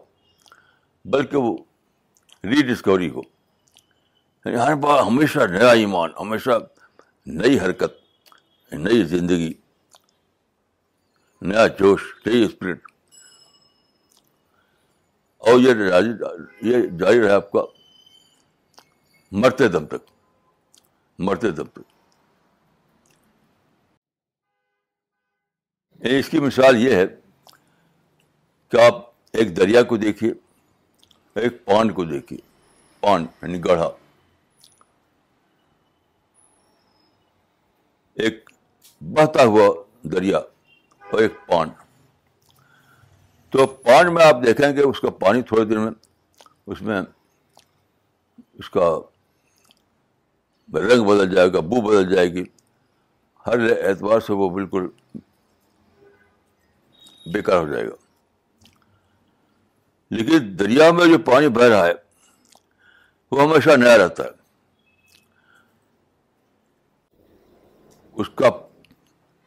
[1.05, 1.57] بلکہ وہ
[2.45, 3.21] ری ڈسکوری ہو۔
[4.45, 6.59] یعنی ہر بار ہمیشہ نیا ایمان، ہمیشہ
[7.27, 7.93] نئی حرکت،
[8.73, 9.53] نئی زندگی،
[11.43, 12.81] نیا جوش، نئی اسپرٹ
[15.39, 17.76] اور یہ جاری رہے آپ کا
[19.33, 20.11] مرتے دم تک،
[21.19, 21.95] مرتے دم تک۔
[26.03, 27.05] اس کی مثال یہ ہے
[28.73, 28.95] کہ آپ
[29.33, 30.33] ایک دریا کو دیکھیے،
[31.35, 32.39] ایک پانڈ کو دیکھیے
[33.01, 33.89] پانڈ یعنی گڑھا۔
[38.17, 38.51] ایک
[39.01, 39.67] بہتا ہوا
[40.03, 41.73] دریا اور ایک پانڈ
[43.53, 45.93] تو پانڈ میں آپ دیکھیں گے اس کا پانی تھوڑے دن میں،
[46.67, 47.01] اس میں
[48.55, 48.89] اس کا
[50.75, 52.45] رنگ بدل جائے گا، بو بدل جائے گی۔
[53.47, 54.89] ہر اعتبار سے وہ بالکل
[57.33, 57.95] بیکار ہو جائے گا۔
[60.11, 61.93] لیکن دریا میں جو پانی بہ رہا ہے،
[63.31, 64.29] وہ ہمیشہ نیا رہتا ہے۔
[68.13, 68.51] اس کا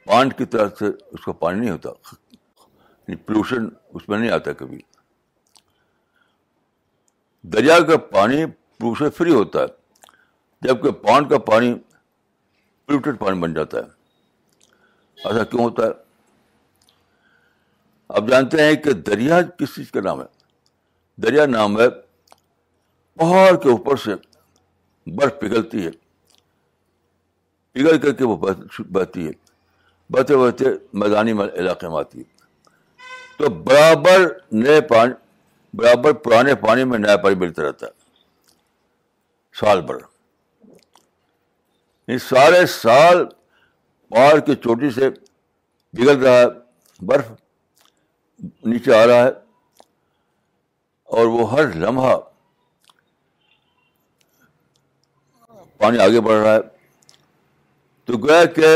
[0.06, 4.54] پانڈ کی طرح سے اس کا پانی نہیں ہوتا۔ یعنی پولوشن اس میں نہیں آتا
[4.54, 4.80] کبھی۔
[7.44, 8.46] دریا کا پانی
[8.78, 9.79] پولوشن فری ہوتا ہے۔
[10.62, 11.74] جبکہ پانڈ کا پانی
[12.86, 14.00] پلیوٹیڈ پانی بن جاتا ہے۔
[15.26, 15.92] ایسا کیوں ہوتا ہے؟
[18.10, 20.26] آپ جانتے ہیں کہ دریا کس چیز کا نام ہے؟
[21.18, 21.90] دریا نام ہے
[23.16, 24.12] پہاڑ کے اوپر سے
[25.06, 25.92] برف پگھلتی ہے۔
[27.72, 28.38] پگھل کر کے وہ
[28.80, 29.32] بہتی ہے۔
[30.10, 32.24] بہتے بہتے میدانی علاقے میں آتی ہے۔
[33.38, 35.14] تو برابر نئے پانی
[35.74, 37.92] برابر پرانے پانی میں نیا پانی ملتا رہتا ہے۔
[39.60, 40.09] سال بھر۔
[42.18, 43.26] سارے سال
[44.12, 45.10] پہاڑ کی چوٹی سے
[45.94, 46.46] بگڑ رہا ہے،
[47.00, 47.32] برف
[48.66, 49.30] نیچے آ رہا ہے،
[51.10, 52.16] اور وہ ہر لمحہ
[55.78, 56.62] پانی آگے بڑھ رہا ہے۔
[58.06, 58.68] تو گویا کہ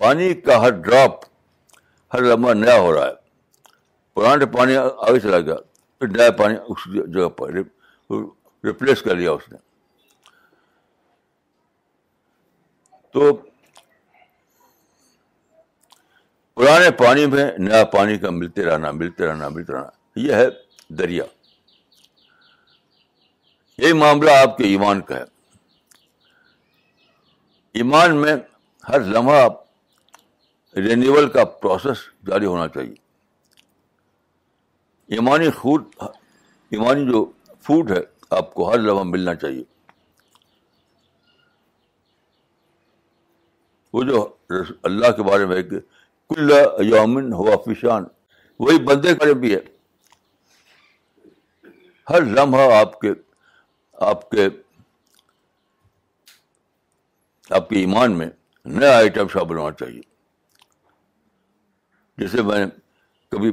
[0.00, 1.24] پانی کا ہر ڈراپ،
[2.12, 3.14] ہر لمحہ نیا ہو رہا ہے۔
[4.16, 5.56] پرانے پانی آگے چلا گیا،
[5.98, 6.80] پھر نیا پانی اس
[7.14, 7.52] جگہ پر
[8.64, 9.58] ریپلیس کر لیا اس نے۔
[13.12, 13.34] تو
[16.54, 20.46] پرانے پانی میں نیا پانی کا ملتے رہنا ملتے رہنا ملتے رہنا۔ یہ ہے
[20.88, 21.24] دریا۔
[23.78, 25.22] یہی معاملہ آپ کے ایمان کا ہے۔
[27.72, 28.36] ایمان میں
[28.88, 29.48] ہر لمحہ
[30.76, 32.94] رینیول کا پروسیس جاری ہونا چاہیے۔
[35.06, 35.84] ایمانی فوڈ
[36.70, 39.71] ایمانی جو فوڈ ہے، آپ کو ہر لمحہ ملنا چاہیے۔
[43.92, 44.36] وہ جو
[44.82, 45.78] اللہ کے بارے میں کہ
[46.30, 46.50] کل
[46.84, 48.04] یومن ہوا فشان
[48.60, 49.60] وہی بندے کا بھی ہے۔
[52.10, 53.10] ہر لمحہ آپ کے
[53.92, 54.48] آپ کے
[57.50, 58.28] آپ کے ایمان میں
[58.64, 60.00] نیا آئٹم شامل ہونا چاہیے۔
[62.18, 62.64] جیسے میں
[63.32, 63.50] کبھی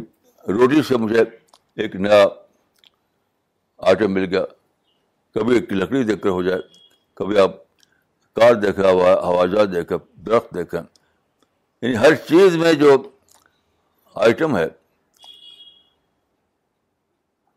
[0.48, 1.22] روٹی سے مجھے
[1.76, 2.24] ایک نیا
[3.78, 4.46] آئٹم مل گیا،
[5.36, 6.62] کبھی ایک لکڑی دیکھ کر ہو جائے،
[7.16, 7.52] کبھی آپ
[8.40, 8.92] کار دیکھا
[9.24, 10.84] ہوازات دیکھا درخت دیکھا
[11.82, 13.12] یعنی ہر چیز میں جو
[14.16, 14.68] آئٹم ہے،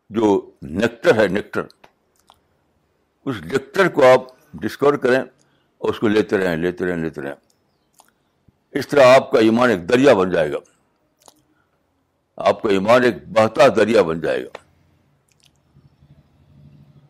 [0.09, 1.61] جو نیکٹر ہے نیکٹر
[3.25, 4.21] اس نیکٹر کو آپ
[4.53, 5.19] ڈسکور کریں
[5.77, 7.33] اور اس کو لیتے رہیں لیتے رہیں لیتے رہیں۔
[8.71, 10.57] اس طرح آپ کا ایمان ایک دریا بن جائے گا۔
[12.35, 14.57] آپ کا ایمان ایک بہتا دریا بن جائے گا۔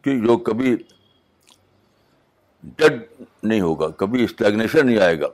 [0.02, 0.78] کہ جو کبھی
[2.64, 5.28] ڈڈ نہیں ہوگا، کبھی اسٹیگنیشن نہیں آئے گا۔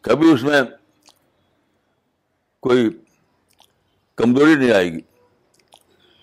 [0.00, 0.62] کبھی اس میں
[2.60, 2.90] کوئی
[4.16, 5.00] کمزوری نہیں آئے گی۔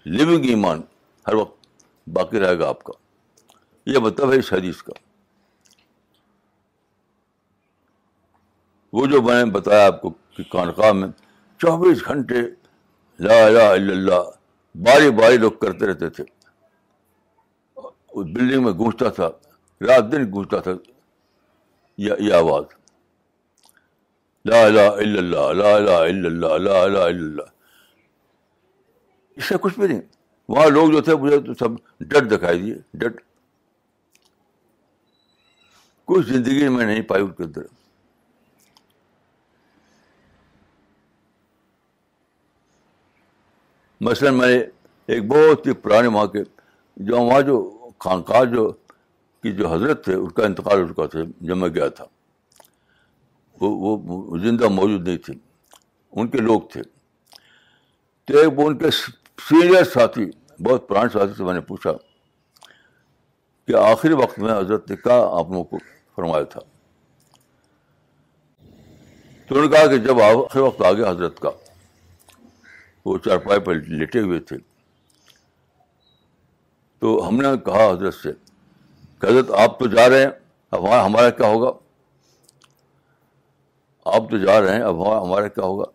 [0.05, 0.81] لیونگ ایمان
[1.27, 1.65] ہر وقت
[2.07, 2.93] باقی رہے گا آپ کا۔
[3.85, 4.93] یہ مطلب ہے اس حدیث کا۔
[8.93, 11.09] وہ جو میں نے بتایا آپ کو کہ خانقاہ میں
[11.57, 12.35] چوبیس گھنٹے
[13.19, 14.29] لا الہ الا اللہ
[14.75, 16.23] باری باری لوگ کرتے رہتے تھے۔
[18.09, 19.29] اس بلڈنگ میں گونجتا تھا۔
[19.81, 20.71] رات دن گونجتا تھا
[21.99, 22.63] یہ آواز
[24.45, 27.57] لا الہ الا اللہ لا الہ الا اللہ لا الہ الا اللہ
[29.37, 30.01] اس سے کچھ بھی نہیں
[30.49, 33.19] وہاں لوگ جو تھے مجھے تو سب ڈٹ دکھائی دیے ڈٹ
[36.07, 37.61] کچھ زندگی میں نہیں پائی ان کے اندر
[44.01, 44.57] مثلاً میں
[45.09, 46.43] ایک بہت ہی پرانے وہاں کے
[46.97, 47.57] جو وہاں جو
[47.99, 48.71] خانقاہ جو
[49.43, 52.05] کی جو حضرت تھے، ان کا انتقال ہو چکا تھا جب میں گیا تھا۔
[53.61, 55.33] وہ وہ زندہ موجود نہیں تھے۔
[56.11, 56.81] ان کے لوگ تھے۔
[58.25, 60.31] تو ایک وہ ان کے سینئر ساتھی،
[60.63, 61.91] بہت پرانے ساتھی سے میں نے پوچھا
[63.67, 65.77] کہ آخری وقت میں حضرت نے کہا آپ لوگوں کو
[66.15, 66.59] فرمایا تھا؟
[69.47, 71.49] تو انہوں نے کہا کہ جب آخری وقت آ گیا حضرت کا،
[73.05, 74.57] وہ چارپائی پر لیٹے ہوئے تھے۔
[76.99, 78.48] تو ہم نے کہا حضرت سے
[79.21, 80.29] کہ حضرت آپ تو جا رہے ہیں،
[80.71, 81.79] اب ہمارا کیا ہوگا؟
[84.05, 85.85] آپ تو جا رہے ہیں، اب ہمارا کیا ہوگا؟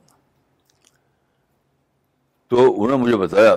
[2.49, 3.57] تو انہوں نے مجھے بتایا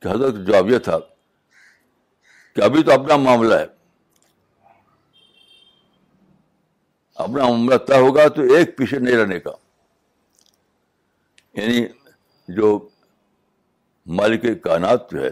[0.00, 0.98] کہ حضرت جواب یہ تھا،
[2.54, 3.66] کہ ابھی تو اپنا معاملہ ہے۔
[7.14, 9.50] اپنا معاملہ طے ہوگا تو ایک پیچھے نہیں رہنے کا۔
[11.54, 11.86] یعنی
[12.48, 12.88] جو
[14.06, 15.30] مالک کائنات جو ہے،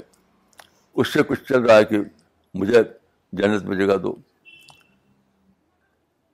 [0.94, 1.96] اس سے کچھ چل رہا ہے کہ
[2.54, 2.82] مجھے
[3.32, 4.16] جنت میں جگہ دو۔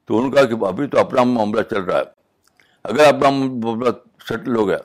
[0.04, 2.04] تو ان کا کہ ابھی تو اپنا معاملہ چل رہا ہے۔
[2.82, 3.90] اگر اپنا معاملہ
[4.28, 4.78] سیٹل ہو گیا،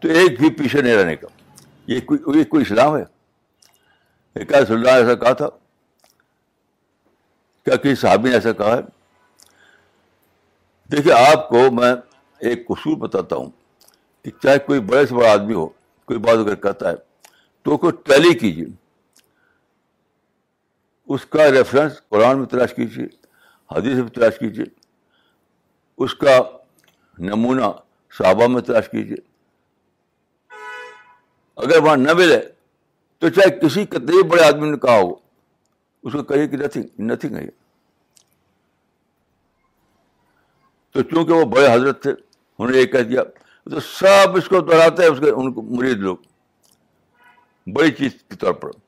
[0.00, 1.26] تو ایک بھی پیچھے نہیں رہنے کا۔
[1.86, 3.04] یہ کوئی یہ کوئی اسلام ہے؟
[4.34, 5.48] ایک اللہ ایسا کہا تھا،
[7.64, 8.82] کیا کسی صحابی نے ایسا کہا ہے؟
[10.92, 11.94] دیکھیے، آپ کو میں
[12.38, 13.50] ایک اصول بتاتا ہوں
[14.22, 15.66] کہ چاہے کوئی بڑے سے بڑا آدمی ہو،
[16.04, 16.94] کوئی بات اگر کہتا ہے،
[17.62, 18.83] تو کوئی ٹیلی کیجیے۔
[21.08, 23.06] اس کا ریفرنس قرآن میں تلاش کیجیے،
[23.76, 24.64] حدیث میں تلاش کیجیے،
[25.98, 26.40] اس کا
[27.18, 27.64] نمونہ
[28.18, 29.16] صحابہ میں تلاش کیجیے۔
[31.56, 32.40] اگر وہاں نہ ملے
[33.18, 35.14] تو چاہے کسی کتنے بڑے آدمی نے کہا ہو،
[36.02, 37.48] اس کو کہیے کہ نتھنگ نتھنگ ہے۔
[40.90, 43.22] تو چونکہ وہ بڑے حضرت تھے، انہوں نے یہ کہہ دیا،
[43.64, 46.16] تو سب اس کو دہراتے ہیں، اس کے ان کو مرید لوگ۔
[47.66, 48.83] بڑی چیز کے طور پر۔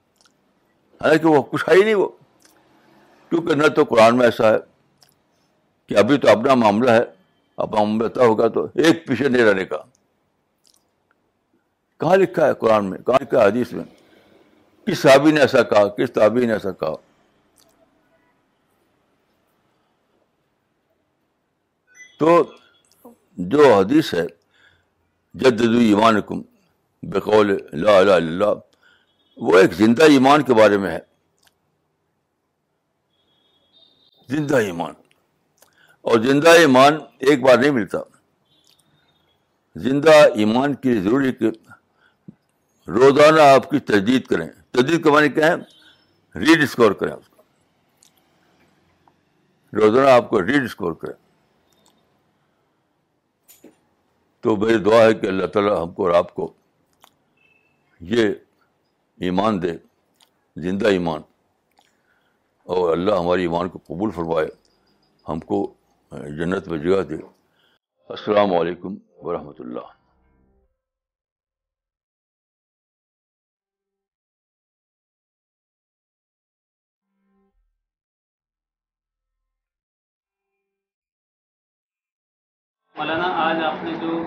[1.00, 2.08] حالانکہ وہ کچھ ہے ہی نہیں وہ۔
[3.30, 4.56] کیونکہ نہ تو قرآن میں ایسا ہے
[5.86, 7.04] کہ ابھی تو اپنا معاملہ ہے
[7.56, 9.76] اپنا معاملہ طے ہوگا تو ایک پیچھے نہیں رہنے کا۔
[12.00, 13.84] کہاں لکھا ہے قرآن میں؟ کہاں لکھا ہے حدیث میں؟
[14.86, 16.94] کس صحابی نے ایسا کہا؟ کس تابی نے ایسا کہا؟
[22.18, 22.52] تو
[23.36, 24.26] جو حدیث ہے
[25.34, 26.42] جد ایمان کم
[27.02, 28.44] بقول لا الہ اللہ
[29.36, 30.98] وہ ایک زندہ ایمان کے بارے میں ہے۔
[34.28, 34.94] زندہ ایمان۔
[36.00, 37.98] اور زندہ ایمان ایک بار نہیں ملتا۔
[39.76, 41.44] زندہ ایمان کی ضروری کہ
[42.88, 45.54] روزانہ آپ کی تجدید کریں۔ تجدید کے معنی کیا ہے؟
[46.38, 47.42] ری ڈسکور کریں اس کو۔
[49.72, 51.26] روزانہ آپ کو ری ڈسکور کریں۔
[54.40, 56.52] تو میری دعا ہے کہ اللہ تعالیٰ ہم کو اور آپ کو
[58.00, 58.28] یہ
[59.20, 59.72] ایمان دے،
[60.56, 61.20] زندہ ایمان۔
[62.62, 64.48] اور اللہ ہماری ایمان کو قبول فرمائے،
[65.28, 65.74] ہم کو
[66.12, 67.14] جنت میں جگہ دے۔
[68.08, 69.86] السلام علیکم ورحمۃ اللہ۔
[82.94, 84.20] مولانا، آج آپ نے جو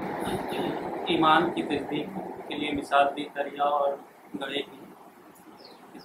[1.08, 2.08] ایمان کی تصدیق
[2.48, 3.94] کے لیے مثال دی، دریا اور
[4.42, 4.78] گڑھے کی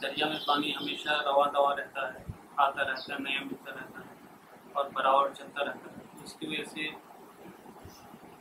[0.03, 2.25] دریا میں پانی ہمیشہ روا دوا رہتا ہے
[2.57, 4.15] آتا رہتا ہے، نیا ملتا رہتا ہے
[4.73, 6.89] اور براور چلتا رہتا ہے۔ اس کی وجہ سے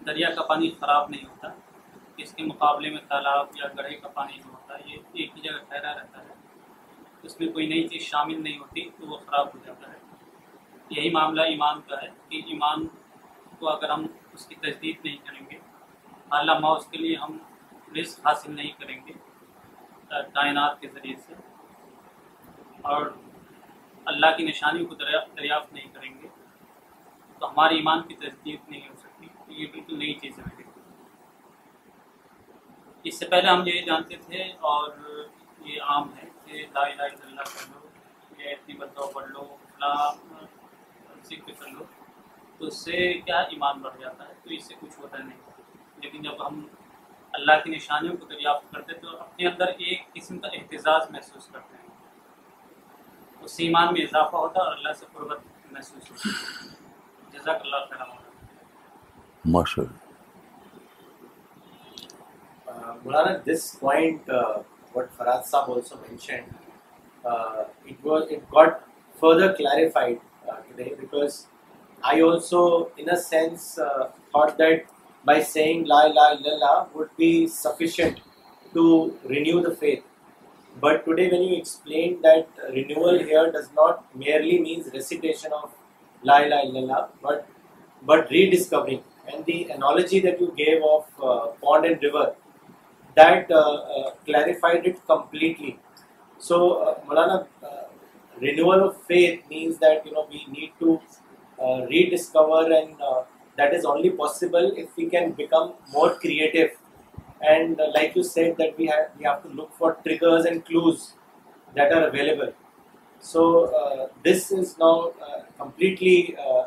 [0.06, 1.48] دریا کا پانی خراب نہیں ہوتا۔
[2.18, 5.42] اس کے مقابلے میں تالاب یا گڑھے کا پانی جو ہوتا ہے یہ ایک ہی
[5.42, 6.34] جگہ ٹھہرا رہتا ہے۔
[7.24, 9.98] اس میں کوئی نئی چیز شامل نہیں ہوتی تو وہ خراب ہو جاتا ہے۔
[10.90, 12.88] یہی معاملہ ایمان کا ہے کہ ایمان
[13.60, 15.58] کو اگر ہم اس کی تجدید نہیں کریں گے
[16.32, 17.38] اعلیٰ اس کے لیے ہم
[18.00, 19.33] رزق حاصل نہیں کریں گے۔
[20.22, 21.34] کائنات کے ذریعے سے۔
[22.82, 23.06] اور
[24.06, 26.28] اللہ کی نشانیوں کو دریافت نہیں کریں گے۔
[27.40, 30.64] تو ہمارے ایمان کی تجدید نہیں ہو سکتی۔ یہ بالکل نئی چیزیں ہیں
[33.04, 34.92] اس سے پہلے ہم یہ جانتے تھے اور
[35.60, 37.88] یہ عام ہے کہ لا الہ الا اللہ کر لو
[38.42, 39.58] یا اتنی بدو پڑھ لو
[41.24, 41.84] ذکر کر لو۔
[42.58, 45.40] تو اس سے کیا ایمان بڑھ جاتا ہے؟ تو اس سے کچھ ہوتا نہیں۔
[46.02, 46.68] لیکن جب ہم
[47.34, 51.78] اللہ کی نشانیوں کو دریافت کرتے تو اپنے اندر ایک قسم کا احتجاج محسوس کرتے
[51.82, 51.90] ہیں۔
[53.42, 55.40] اس ایمان میں اضافہ ہوتا ہے اور اللہ سے قربت
[55.72, 56.70] محسوس ہوتا ہے۔
[57.32, 57.98] جزاک اللہ خیر
[59.46, 59.84] ماشاء
[63.46, 64.58] this point, uh,
[64.94, 66.50] what Farad Saab also mentioned,
[67.26, 68.72] uh, it was it got
[69.22, 70.18] further clarified
[70.48, 71.36] uh, today because
[72.04, 72.62] I also,
[72.98, 74.93] in a sense, uh, thought that
[75.26, 78.20] by saying La ilaha illallah would be sufficient
[78.74, 80.04] to renew the faith.
[80.82, 85.72] But today, when you explained that renewal here does not merely means recitation of
[86.24, 87.48] La ilaha illallah, but
[88.02, 89.04] but rediscovering.
[89.32, 92.36] And the analogy that you gave of uh, pond and river,
[93.16, 93.60] that uh,
[93.98, 95.80] uh, clarified it completely.
[96.40, 97.84] So, uh, Malana, uh,
[98.42, 101.00] renewal of faith means that you know we need to
[101.62, 103.24] uh, rediscover, and uh,
[103.58, 106.72] that is only possible if we can become more creative.
[107.42, 110.64] And uh, like you said, that we have we have to look for triggers and
[110.66, 111.14] clues
[111.76, 112.54] that are available.
[113.20, 116.66] So uh, this is now uh, completely uh,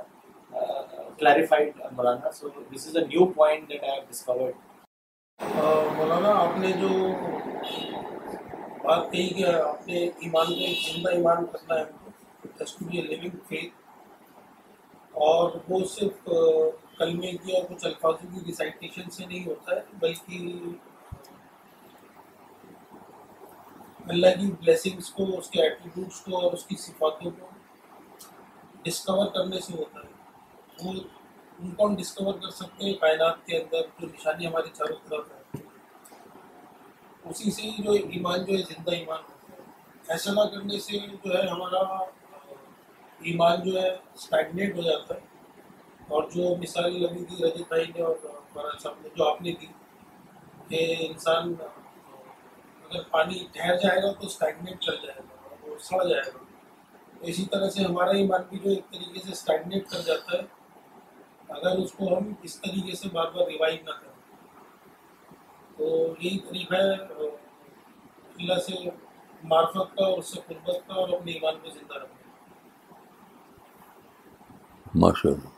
[0.57, 0.83] uh,
[1.19, 2.33] clarified, uh, Malana.
[2.35, 4.55] So this is a new point that I have discovered.
[5.97, 6.89] Maulana آپ نے جو
[8.83, 11.85] بات کہی کہ اپنے ایمان کو زندہ ایمان کرنا ہے
[13.01, 13.86] لیونگ فیتھ
[15.17, 16.29] اور وہ صرف
[16.99, 20.53] کلمے کی اور کچھ الفاظوں کی ریسائٹیشن سے نہیں ہوتا ہے، بلکہ
[24.09, 27.47] اللہ کی بلیسنگس کو، اس کے ایٹیٹیوڈس کو اور اس کی صفاتوں کو
[28.83, 30.13] ڈسکور کرنے سے ہوتا ہے۔
[30.85, 30.93] وہ،
[31.59, 35.31] ان کو ہم ڈسکور کر سکتے ہیں کائنات کے اندر، جو نشانی ہماری چاروں طرف
[35.31, 35.61] ہے۔
[37.25, 39.59] اسی سے ہی جو ایمان جو ہے، زندہ ایمان ہوتا ہے۔
[40.09, 41.83] ایسا نہ کرنے سے جو ہے، ہمارا
[43.21, 45.21] ایمان جو ہے اسٹیگنیٹ ہو جاتا ہے۔
[46.09, 48.17] اور جو مثال لگی تھی رجت بھائی نے اور
[48.53, 49.67] فراج صاحب نے جو آپ نے دی،
[50.69, 51.55] کہ انسان
[52.91, 56.39] اگر پانی ٹھہر جائے گا تو اسٹیگنیٹ کر جائے گا وہ سڑ جائے گا۔
[57.21, 60.43] اسی طرح سے ہمارا ایمان بھی جو ایک طریقے سے اسٹیگنیٹ کر جاتا ہے،
[61.49, 64.13] اگر اس کو ہم اس طریقے سے بار بار ریوائو نہ کریں۔
[65.77, 66.91] تو یہی طریقہ ہے،
[68.39, 68.73] اللہ سے
[69.45, 72.16] معرفت کا اور اس سے قربت کا اور اپنے ایمان کو زندہ رکھنے
[75.01, 75.49] ماشاء اللہ۔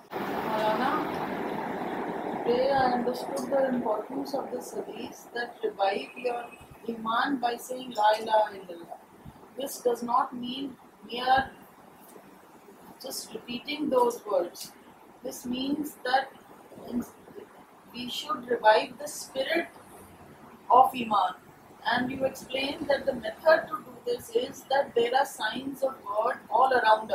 [23.15, 27.13] Method to do this is that there are signs of God all around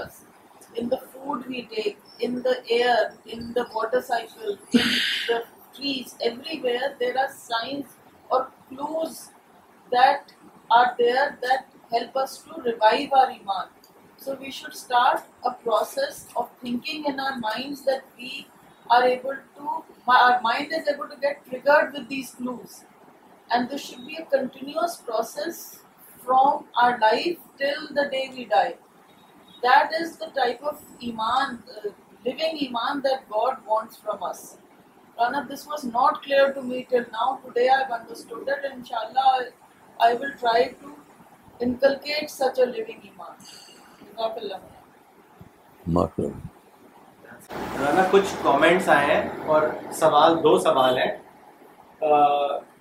[0.76, 4.90] In the food we take, in the air, in the water cycle, in
[5.28, 5.44] the
[5.76, 7.86] trees, everywhere there are signs
[8.30, 9.30] or clues
[9.92, 10.32] that
[10.72, 13.68] are there that help us to revive our Iman.
[14.18, 18.48] So we should start a process of thinking in our minds that we
[18.90, 22.84] are able to, our mind is able to get triggered with these clues
[23.52, 25.80] and this should be a continuous process
[26.26, 28.76] from our life till the day we die.
[29.64, 31.90] That is the type of iman, uh,
[32.26, 34.58] living iman that God wants from us.
[35.18, 37.40] Rana, this was not clear to me till now.
[37.46, 38.66] Today I've understood it.
[38.72, 39.28] Inshallah,
[40.00, 40.96] I, I will try to
[41.60, 43.36] inculcate such a living iman.
[44.18, 44.62] Jazakallah.
[45.88, 49.62] ماشاء اللہ رانا کچھ comments آئے ہیں اور
[50.00, 51.12] سوال دو سوال ہیں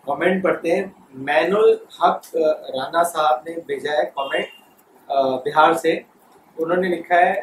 [0.06, 0.84] comment پڑھتے ہیں
[1.28, 2.34] مین الحق
[2.76, 5.10] رانا صاحب نے بھیجا ہے کامنٹ
[5.46, 5.98] بہار سے
[6.58, 7.34] انہوں نے لکھا ہے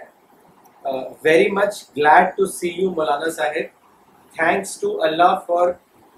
[1.23, 5.71] very much glad to see you Maulana Sahab thanks to Allah for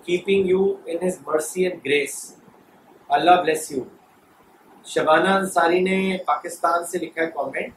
[0.05, 2.19] keeping you in his mercy and grace
[3.09, 3.83] Allah bless you
[4.85, 7.73] Shabana Ansari نے پاکستان سے لکھا ہے comment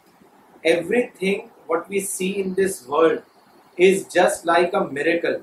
[1.09, 3.23] everything what we see in this world
[3.79, 5.43] is just like a miracle.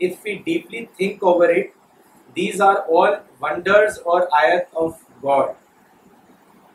[0.00, 1.74] If we deeply think over it,
[2.36, 5.54] these are all wonders or ayat of God.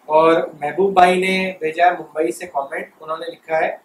[0.10, 3.78] اور محبوب بھائی نے بھیجا ہے ممبئی سے کامنٹ انہوں نے لکھا ہے،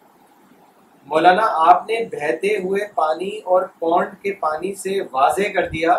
[1.05, 5.93] مولانا آپ نے بہتے ہوئے پانی اور پونڈ کے پانی سے واضح کر دیا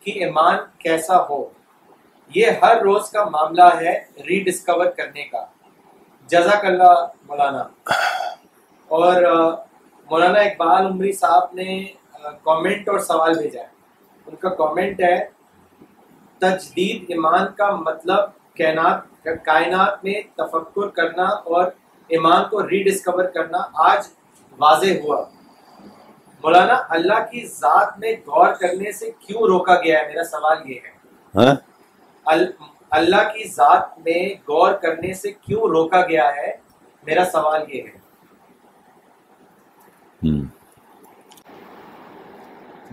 [0.00, 1.48] کہ ایمان کیسا ہو۔
[2.34, 5.46] یہ ہر روز کا معاملہ ہے ری ڈسکور کرنے کا۔
[6.26, 7.62] جزاک اللہ مولانا۔
[8.88, 9.22] اور
[10.10, 11.84] مولانا اقبال عمری صاحب نے
[12.22, 13.66] کامنٹ اور سوال بھیجا ہے۔
[14.26, 15.24] ان کا کامنٹ ہے،
[16.38, 18.18] تجدید ایمان کا مطلب
[18.58, 21.64] کائنات کائنات میں تفکر کرنا اور
[22.08, 24.08] ایمان کو ری ڈسکور کرنا آج
[24.58, 25.24] واضح ہوا۔
[26.42, 30.74] مولانا اللہ کی ذات میں غور کرنے سے کیوں روکا گیا ہے؟ میرا سوال یہ
[30.74, 30.90] ہے۔
[31.38, 31.54] ہاں؟
[32.26, 32.52] ال-
[32.90, 36.56] اللہ کی ذات میں غور کرنے سے کیوں روکا گیا ہے؟
[37.06, 38.04] میرا سوال یہ ہے۔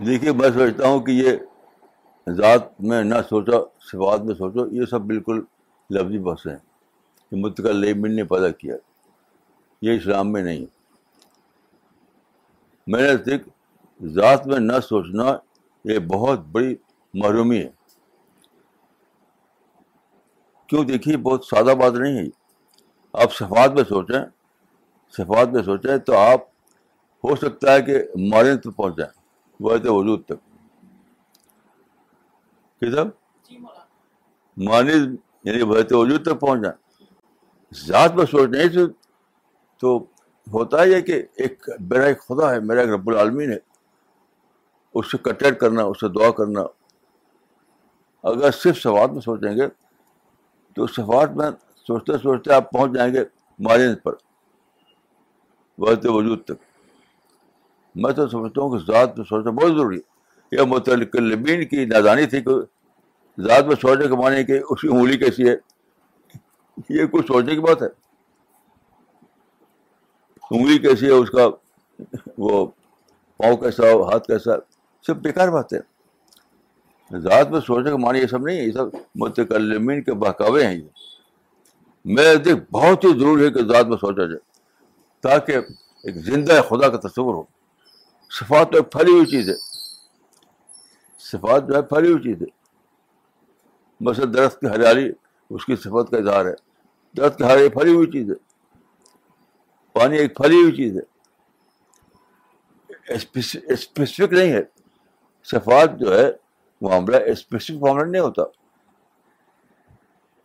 [0.06, 1.32] دیکھیے میں سمجھتا ہوں کہ یہ
[2.30, 5.40] ذات میں نہ سوچا صفات میں سوچو یہ سب بالکل
[5.92, 6.56] لفظی بس ہیں
[7.32, 8.76] متکلمین نے پیدا کیا۔
[9.82, 10.66] یہ اسلام میں نہیں۔
[12.86, 13.48] میں نے دیکھ
[14.04, 15.24] ذات میں نہ سوچنا
[15.84, 16.76] یہ بہت بڑی
[17.14, 17.70] محرومی ہے۔
[20.66, 22.24] کیوں؟ دیکھیے بہت سادہ بات نہیں ہے۔
[23.12, 24.24] آپ صفات میں سوچیں
[25.12, 26.40] صفات میں سوچیں تو آپ
[27.24, 27.98] ہو سکتا ہے کہ
[28.30, 29.22] مارن تک پہنچ جائیں
[29.60, 30.50] وحدت وجود تک۔
[32.80, 33.04] کدھر؟
[33.44, 33.58] جی
[34.56, 37.06] مانز یعنی وحدت وجود تک پہنچ جائیں
[37.86, 38.78] ذات میں سوچنے سے
[39.80, 40.04] تو
[40.52, 43.58] ہوتا ہے یہ کہ ایک میرا ایک خدا ہے، میرا ایک رب العالمین ہے۔
[44.94, 46.60] اس سے کنٹیکٹ کرنا، اس سے دعا کرنا۔
[48.22, 49.68] اگر صرف صفات میں سوچیں گے،
[50.74, 51.50] تو صفات میں
[51.86, 53.20] سوچتے سوچتے آپ پہنچ جائیں گے
[53.58, 54.12] مارن پر۔
[55.78, 56.52] وحدت وجود تک۔
[57.94, 60.12] میں تو سمجھتا ہوں کہ ذات میں سوچنا بہت ضروری ہے۔
[60.56, 62.81] یہ متکلمین کی نادانی تھی کہ
[63.40, 65.54] ذات میں سوچنے کے معنی کہ اس کی انگلی کیسی ہے؟
[66.88, 67.88] یہ کچھ سوچنے کی بات ہے؟
[70.50, 71.46] انگلی کیسی ہے؟ اس کا
[72.38, 72.66] وہ
[73.36, 74.50] پاؤں کیسا ہو ہاتھ کیسا
[75.06, 75.92] سب بیکار بات ہے
[77.18, 80.74] ذات میں سوچنے کا معنی یہ سب نہیں ہے، یہ سب متکلمین کے بہکاوے ہیں۔
[80.74, 80.88] یہ
[82.04, 84.38] میں دیکھ، بہت ہی ضروری ہے کہ ذات میں سوچا جائے،
[85.20, 85.56] تاکہ
[86.04, 87.42] ایک زندہ خدا کا تصور ہو۔
[88.30, 89.54] صفات تو ایک پھلی ہوئی چیز ہے۔
[91.18, 92.61] صفات جو ہے پھلی ہوئی چیز ہے۔
[94.02, 95.12] مثلا درخت کی ہریالی،
[95.50, 96.54] اس کی صفت کا اظہار ہے۔
[97.16, 98.34] درخت کی ہریالی پھلی ہوئی چیز ہے۔
[99.92, 101.02] پانی ایک پھلی ہوئی چیز ہے۔
[103.72, 104.62] اسپیسیفک نہیں ہے۔
[105.44, 106.32] صفات جو ہے،
[106.80, 108.42] معاملہ اسپیسیفک معاملہ نہیں ہوتا۔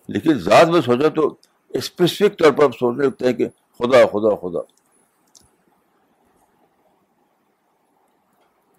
[0.08, 1.36] لیکن ذات میں سوچا تو
[1.70, 4.60] اسپیسیفک طور پر آپ سوچنے لگتے ہیں کہ خدا خدا خدا۔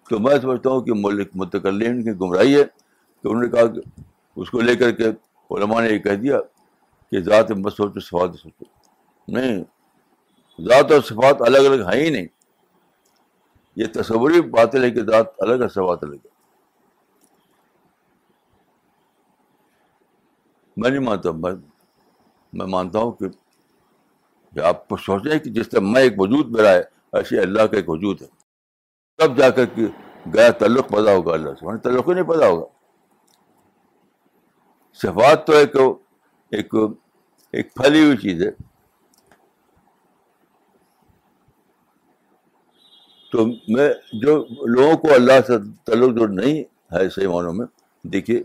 [0.09, 2.63] تو میں سمجھتا ہوں کہ ملک متکلین کی گمراہی ہے۔
[3.23, 4.08] کہ انہوں نے کہا کہ
[4.41, 5.03] اس کو لے کر کے
[5.51, 6.39] علماء نے یہ کہہ دیا
[7.11, 8.63] کہ ذات مت سوچو، صفات سوچو۔
[9.27, 9.63] نہیں،
[10.61, 12.27] ذات اور صفات الگ الگ ہیں ہی نہیں۔
[13.75, 16.27] یہ تصوری باتیں ہے کہ ذات الگ ہے صفات الگ ہے
[20.77, 21.51] میں نہیں مانتا، میں
[22.53, 23.29] میں مانتا ہوں کہ
[24.55, 26.81] کہ آپ کو سوچیں کہ جس طرح میں ایک وجود میرا ہے،
[27.13, 28.27] ایسے اللہ کا ایک وجود ہے۔
[29.17, 29.81] تب جا کر کے
[30.33, 32.78] گیا تعلق پیدا ہوگا اللہ سے۔ تعلق ہی نہیں پیدا ہوگا۔
[35.01, 35.75] صفات تو ایک
[36.51, 36.73] ایک
[37.53, 38.49] ایک پھیلی ہوئی چیز ہے۔
[43.31, 44.37] تو میں جو
[44.67, 47.65] لوگوں کو اللہ سے تعلق جو نہیں ہے صحیح معنوں میں
[48.03, 48.43] دیکھیے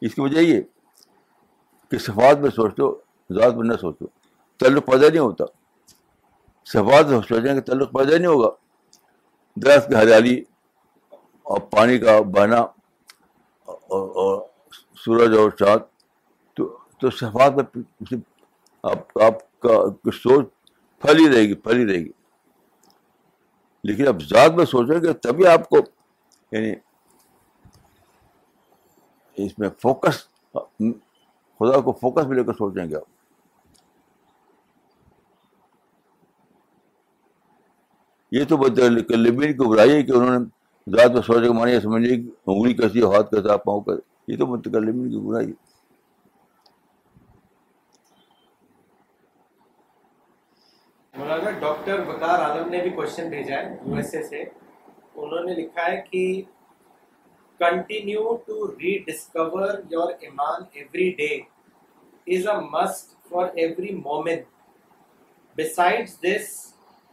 [0.00, 0.60] اس کی وجہ یہ
[1.90, 2.92] کہ صفات میں سوچو
[3.30, 4.06] ذات میں نہ سوچو
[4.60, 5.44] تعلق پیدا نہیں ہوتا۔
[6.64, 8.50] صفات میں سوچیں کہ تعلق پیدا نہیں ہوگا۔
[9.56, 10.42] درخت کی ہریالی
[11.42, 14.44] اور پانی کا بہنا اور, اور
[15.06, 15.82] سورج اور چاند،
[16.54, 18.18] تو تو صفات میں
[18.82, 20.46] آپ آپ کا سوچ
[20.98, 22.12] پھیلی رہے گی پھیلی رہے گی۔
[23.84, 25.76] لیکن اب ذات میں سوچیں گے تبھی آپ کو
[26.52, 26.74] یعنی
[29.34, 30.28] اس میں فوکس،
[31.60, 33.02] خدا کو فوکس میں لے کر سوچیں گے آپ۔
[38.32, 40.44] یہ تو متکلمین کی برائی ہے کہ انہوں نے
[40.96, 43.92] ذات میں سوچے کے معنی یہ سمجھ لی انگلی کیسی ہاتھ کیسا پاؤں کا
[44.28, 45.64] یہ تو متکلمین کی برائی ہے
[51.14, 55.54] مولانا ڈاکٹر وقار عالم نے بھی کوشچن بھیجا ہے یو ایس اے سے انہوں نے
[55.54, 56.24] لکھا ہے کہ
[57.60, 61.32] continue to rediscover your ایمان every day
[62.26, 64.42] is a must for every مومن
[65.56, 66.50] besides this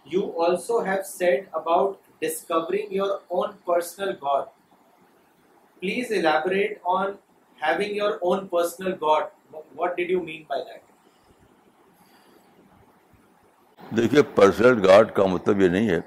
[0.05, 4.45] you also have said about discovering your own personal God
[5.84, 7.11] please elaborate on
[7.61, 9.23] having your own personal God
[9.75, 10.81] what did you mean by that
[13.97, 15.99] دیکھیے personal God کا مطلب یہ نہیں ہے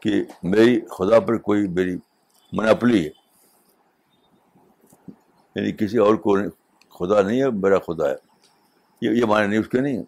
[0.00, 1.96] کہ میری خدا پر کوئی میری
[2.52, 3.10] مناپلی ہے۔
[5.54, 6.38] یعنی کسی اور کو
[6.90, 8.16] خدا نہیں ہے، میرا خدا ہے۔
[9.00, 10.02] یہ یہ معنی نہیں، اس کے نہیں ہے۔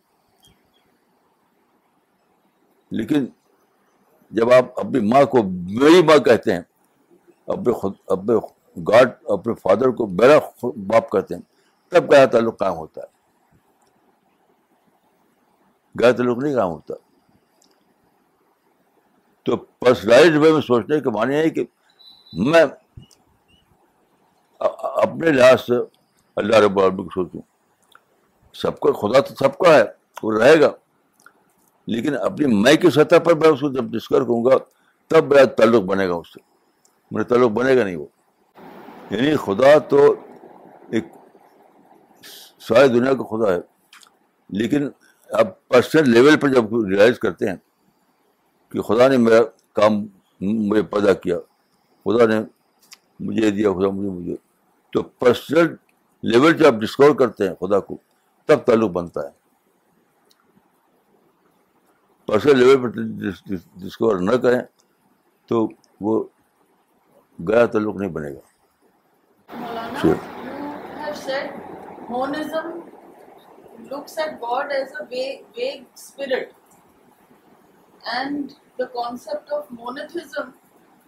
[2.91, 3.27] لیکن
[4.31, 6.63] جب آپ اپنی ماں کو میری ماں کہتے ہیں،
[7.47, 8.35] اپنے خود، اپنے
[8.83, 11.43] گاڈ اپنے فادر کو میرا باپ کہتے ہیں۔
[11.89, 13.07] تب گیا تعلق کام ہوتا ہے۔
[16.01, 16.95] گیا تعلق نہیں کام ہوتا۔
[19.43, 21.65] تو پرسنلائز وے میں سوچنے کے معنی ہے کہ
[22.33, 22.65] میں
[25.03, 25.73] اپنے لحاظ سے
[26.37, 27.41] اللہ رب العالمین کو سوچوں۔
[28.55, 29.85] سب کا خدا تو سب کا ہے،
[30.23, 30.71] وہ رہے گا۔
[31.87, 34.55] لیکن اپنی میں کی سطح پر میں اس کو جب ڈسکور کروں گا،
[35.07, 36.41] تب میرا تعلق بنے گا اس سے۔
[37.11, 38.07] میرا تعلق بنے گا نہیں وہ۔
[39.11, 40.15] یعنی خدا تو
[40.91, 41.05] ایک
[42.61, 43.61] ساری دنیا کا خدا ہے۔
[44.49, 44.89] لیکن
[45.29, 47.57] اب پرسنل لیول پر جب ریئلائز کرتے ہیں
[48.69, 49.41] کہ خدا نے میرا
[49.73, 50.07] کام
[50.41, 51.39] مجھے پیدا کیا،
[52.05, 52.41] خدا نے
[53.21, 54.37] مجھے دیا، خدا مجھے مجھے۔
[54.93, 55.75] تو پرسنل
[56.23, 57.97] لیول جب آپ ڈسکور کرتے ہیں خدا کو،
[58.47, 59.33] تب تعلق بنتا ہے۔
[62.27, 62.89] پرسنل لیول پر
[63.77, 64.61] ڈسکور نہ کریں
[65.47, 65.69] تو
[66.01, 66.25] وہ
[67.49, 68.48] گیا تعلق نہیں بنے گا۔
[70.01, 70.21] Sure.
[70.45, 70.57] you
[70.97, 71.55] have said
[72.09, 72.85] monism
[73.91, 76.55] looks at God as a vague, vague spirit,
[78.07, 80.55] and the concept of monotheism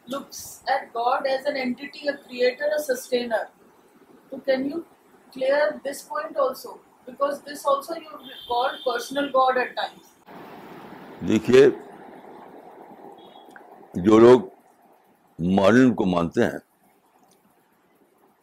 [0.06, 3.48] looks at God as an entity, a creator, a sustainer.
[4.30, 4.84] So, can you
[5.32, 6.80] clear this point also?
[7.06, 8.08] Because this also you
[8.48, 10.06] call personal God at times.
[11.28, 11.68] دیکھیے
[14.04, 14.40] جو لوگ
[15.96, 16.58] کو مانتے ہیں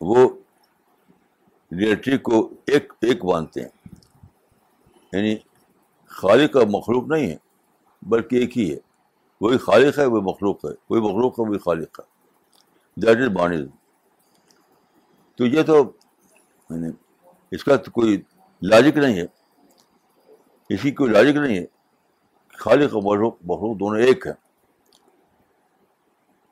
[0.01, 0.29] وہ
[1.71, 3.69] reality کو ایک ایک مانتے ہیں۔
[5.13, 5.35] یعنی
[6.05, 7.37] خالق کا مخلوق نہیں ہے،
[8.01, 8.79] بلکہ ایک ہی ہے۔
[9.41, 12.05] وہی خالق ہے، وہی مخلوق ہے۔ وہی مخلوق ہے، وہی خالق ہے۔
[12.95, 13.75] دیٹ از مانزم
[15.35, 15.91] تو یہ تو
[16.69, 16.89] یعنی
[17.51, 18.21] اس کا تو کوئی
[18.61, 19.25] لاجک نہیں ہے۔
[20.69, 21.65] اس کی کوئی لاجک نہیں ہے۔
[22.59, 24.33] خالق اور مخلوق مخلوق دونوں ایک ہیں۔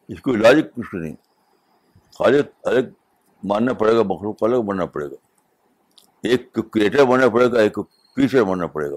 [0.08, 1.16] اس کو لاجک کچھ نہیں۔
[2.20, 2.80] خالق الگ
[3.46, 5.16] ماننا پڑے گا، مخلوق الگ ماننا پڑے گا۔
[6.24, 8.96] ایک کو کریٹر ماننا پڑے گا، ایک کو کریچر ماننا پڑے گا۔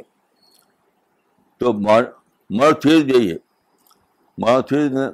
[1.59, 1.73] تو
[2.51, 3.37] مارتھیز یہی ہے۔
[4.39, 5.09] مارتھیز میں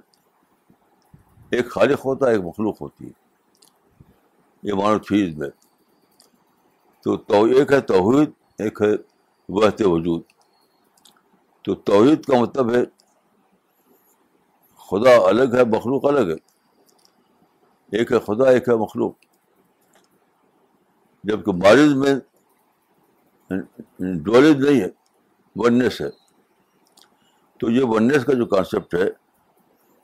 [1.51, 3.12] ایک خالق ہوتا ہے، ایک مخلوق ہوتی ہے۔
[4.62, 5.51] یہ مانوتھیز میں۔
[7.03, 8.97] تو تو ایک ہے توحید، ایک ہے
[9.49, 10.22] وحت وجود۔
[11.62, 12.85] تو توحید کا مطلب ہے
[14.76, 16.54] خدا الگ ہے، مخلوق الگ ہے۔
[17.99, 19.15] ایک ہے خدا، ایک ہے مخلوق۔
[21.25, 22.15] جبکہ مارز میں
[23.99, 24.89] ڈولیز نہیں ہے،
[25.57, 26.09] ونیس ہے۔
[27.59, 29.09] تو یہ ونیس کا جو کانسیپٹ ہے،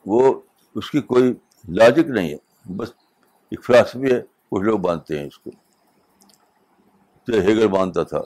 [0.07, 0.41] وہ
[0.75, 1.35] اس کی کوئی
[1.69, 2.91] لاجک نہیں ہے۔ بس
[3.51, 5.51] ایک فلاسفی ہے، کچھ لوگ مانتے ہیں اس کو۔
[7.25, 8.19] تو ہیگر مانتا تھا۔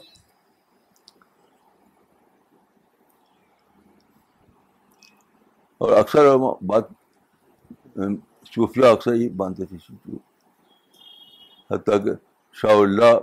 [5.79, 6.85] اور اکثر بات
[8.47, 9.77] صوفیہ اکثر ہی مانتے تھے
[11.71, 12.11] حتیٰ کہ
[12.53, 13.19] شاہ اللہ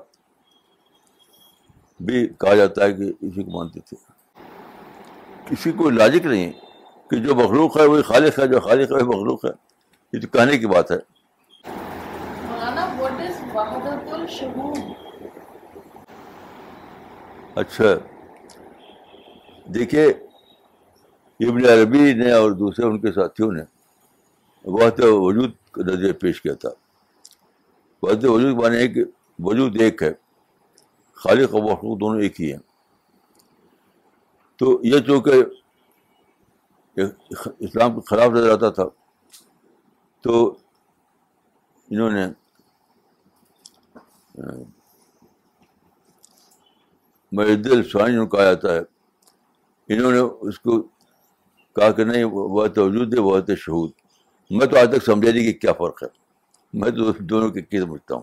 [2.00, 3.96] بھی کہا جاتا ہے کہ اسی کو مانتے تھے۔
[5.46, 6.52] کسی کو لاجک نہیں ہے
[7.10, 9.50] کہ جو مخلوق ہے وہی خالق ہے جو خالق ہے وہی مخلوق ہے۔
[10.14, 10.98] یہ تو کہنے کی بات ہے?
[17.56, 17.86] اچھا۔
[19.74, 20.06] دیکھیے
[21.40, 23.81] ابن عربی نے اور دوسرے ان کے ساتھیوں نے
[24.66, 26.70] وحت وجود کا نظریہ پیش کیا تھا۔
[28.02, 29.04] وحت وجود مانے ہے کہ
[29.40, 30.14] وجود ایک ہے،
[31.14, 32.60] خالق و مخلوق دونوں ایک ہی ہیں۔
[34.58, 35.34] تو یہ چونکہ
[37.60, 38.84] اسلام کے خلاف نظر آتا تھا،
[40.22, 40.56] تو
[41.90, 42.26] انہوں نے
[47.32, 48.82] مہد السوانی کہا جاتا ہے۔
[49.90, 50.82] انہوں نے اس کو
[51.76, 53.92] کہا کہ نہیں وہ تو وجود ہے وہ تو شہود۔
[54.52, 56.08] میں تو آج تک سمجھا نہیں کہ کیا فرق ہے۔
[56.74, 58.22] میں تو دونوں کی سمجھتا ہوں۔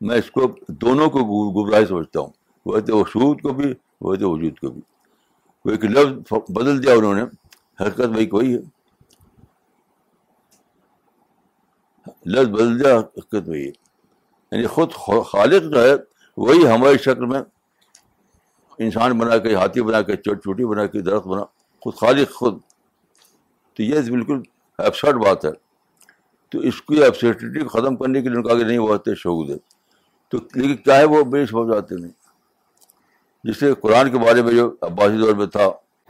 [0.00, 1.18] میں اس کو دونوں کو
[1.50, 2.28] گمراہی سمجھتا ہوں۔
[2.66, 4.80] وہ تو شہود کو بھی وہ تو وجود کو بھی۔
[5.64, 7.22] وہ ایک لفظ بدل دیا انہوں نے۔
[7.80, 8.60] حرکت وہی کوئی ہے۔
[12.26, 13.90] لفظ بدل دیا حرکت وہی ہے
[14.52, 14.92] یعنی خود
[15.26, 15.92] خالق جو ہے،
[16.36, 17.40] وہی ہماری شکل میں
[18.78, 21.44] انسان بنا کے، ہاتھی بنا کے، چوٹ چوٹی بنا کے، درخت بنا،
[21.80, 22.58] خود خالق، خود
[23.80, 24.40] تو یہ بالکل
[24.78, 25.50] ایبسرڈ بات ہے۔
[26.48, 29.50] تو اس کی ایبسٹی کو ختم کرنے کے لیے ان کا آگے نہیں بڑھتے شعود
[29.50, 29.56] ہے۔
[30.28, 32.12] تو لیکن کیا ہے وہ بے سمجھ آتے نہیں
[33.44, 35.68] جس سے قرآن کے بارے میں جو عباسی دور میں تھا،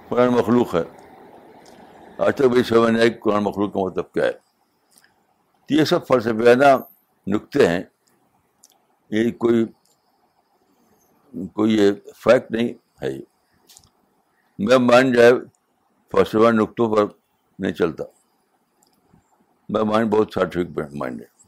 [0.08, 0.82] قرآن مخلوق ہے۔
[2.18, 4.32] آج تک بڑی سمجھ نہیں آئی قرآن مخلوق کا مطلب کیا ہے۔
[5.66, 6.64] تو یہ سب فلسفیانہ
[7.26, 7.82] نکتے ہیں۔
[9.10, 9.66] یہ کوئی
[11.48, 12.68] کوئی یہ فیکٹ نہیں
[13.02, 13.22] ہے۔ یہ
[14.58, 15.32] میں مان جائے
[16.12, 17.19] فلسفہ نقطوں پر
[17.60, 18.04] نہیں چلتا۔
[19.68, 21.39] میں مائنڈ بہت سائنٹیفک مائنڈ ہے۔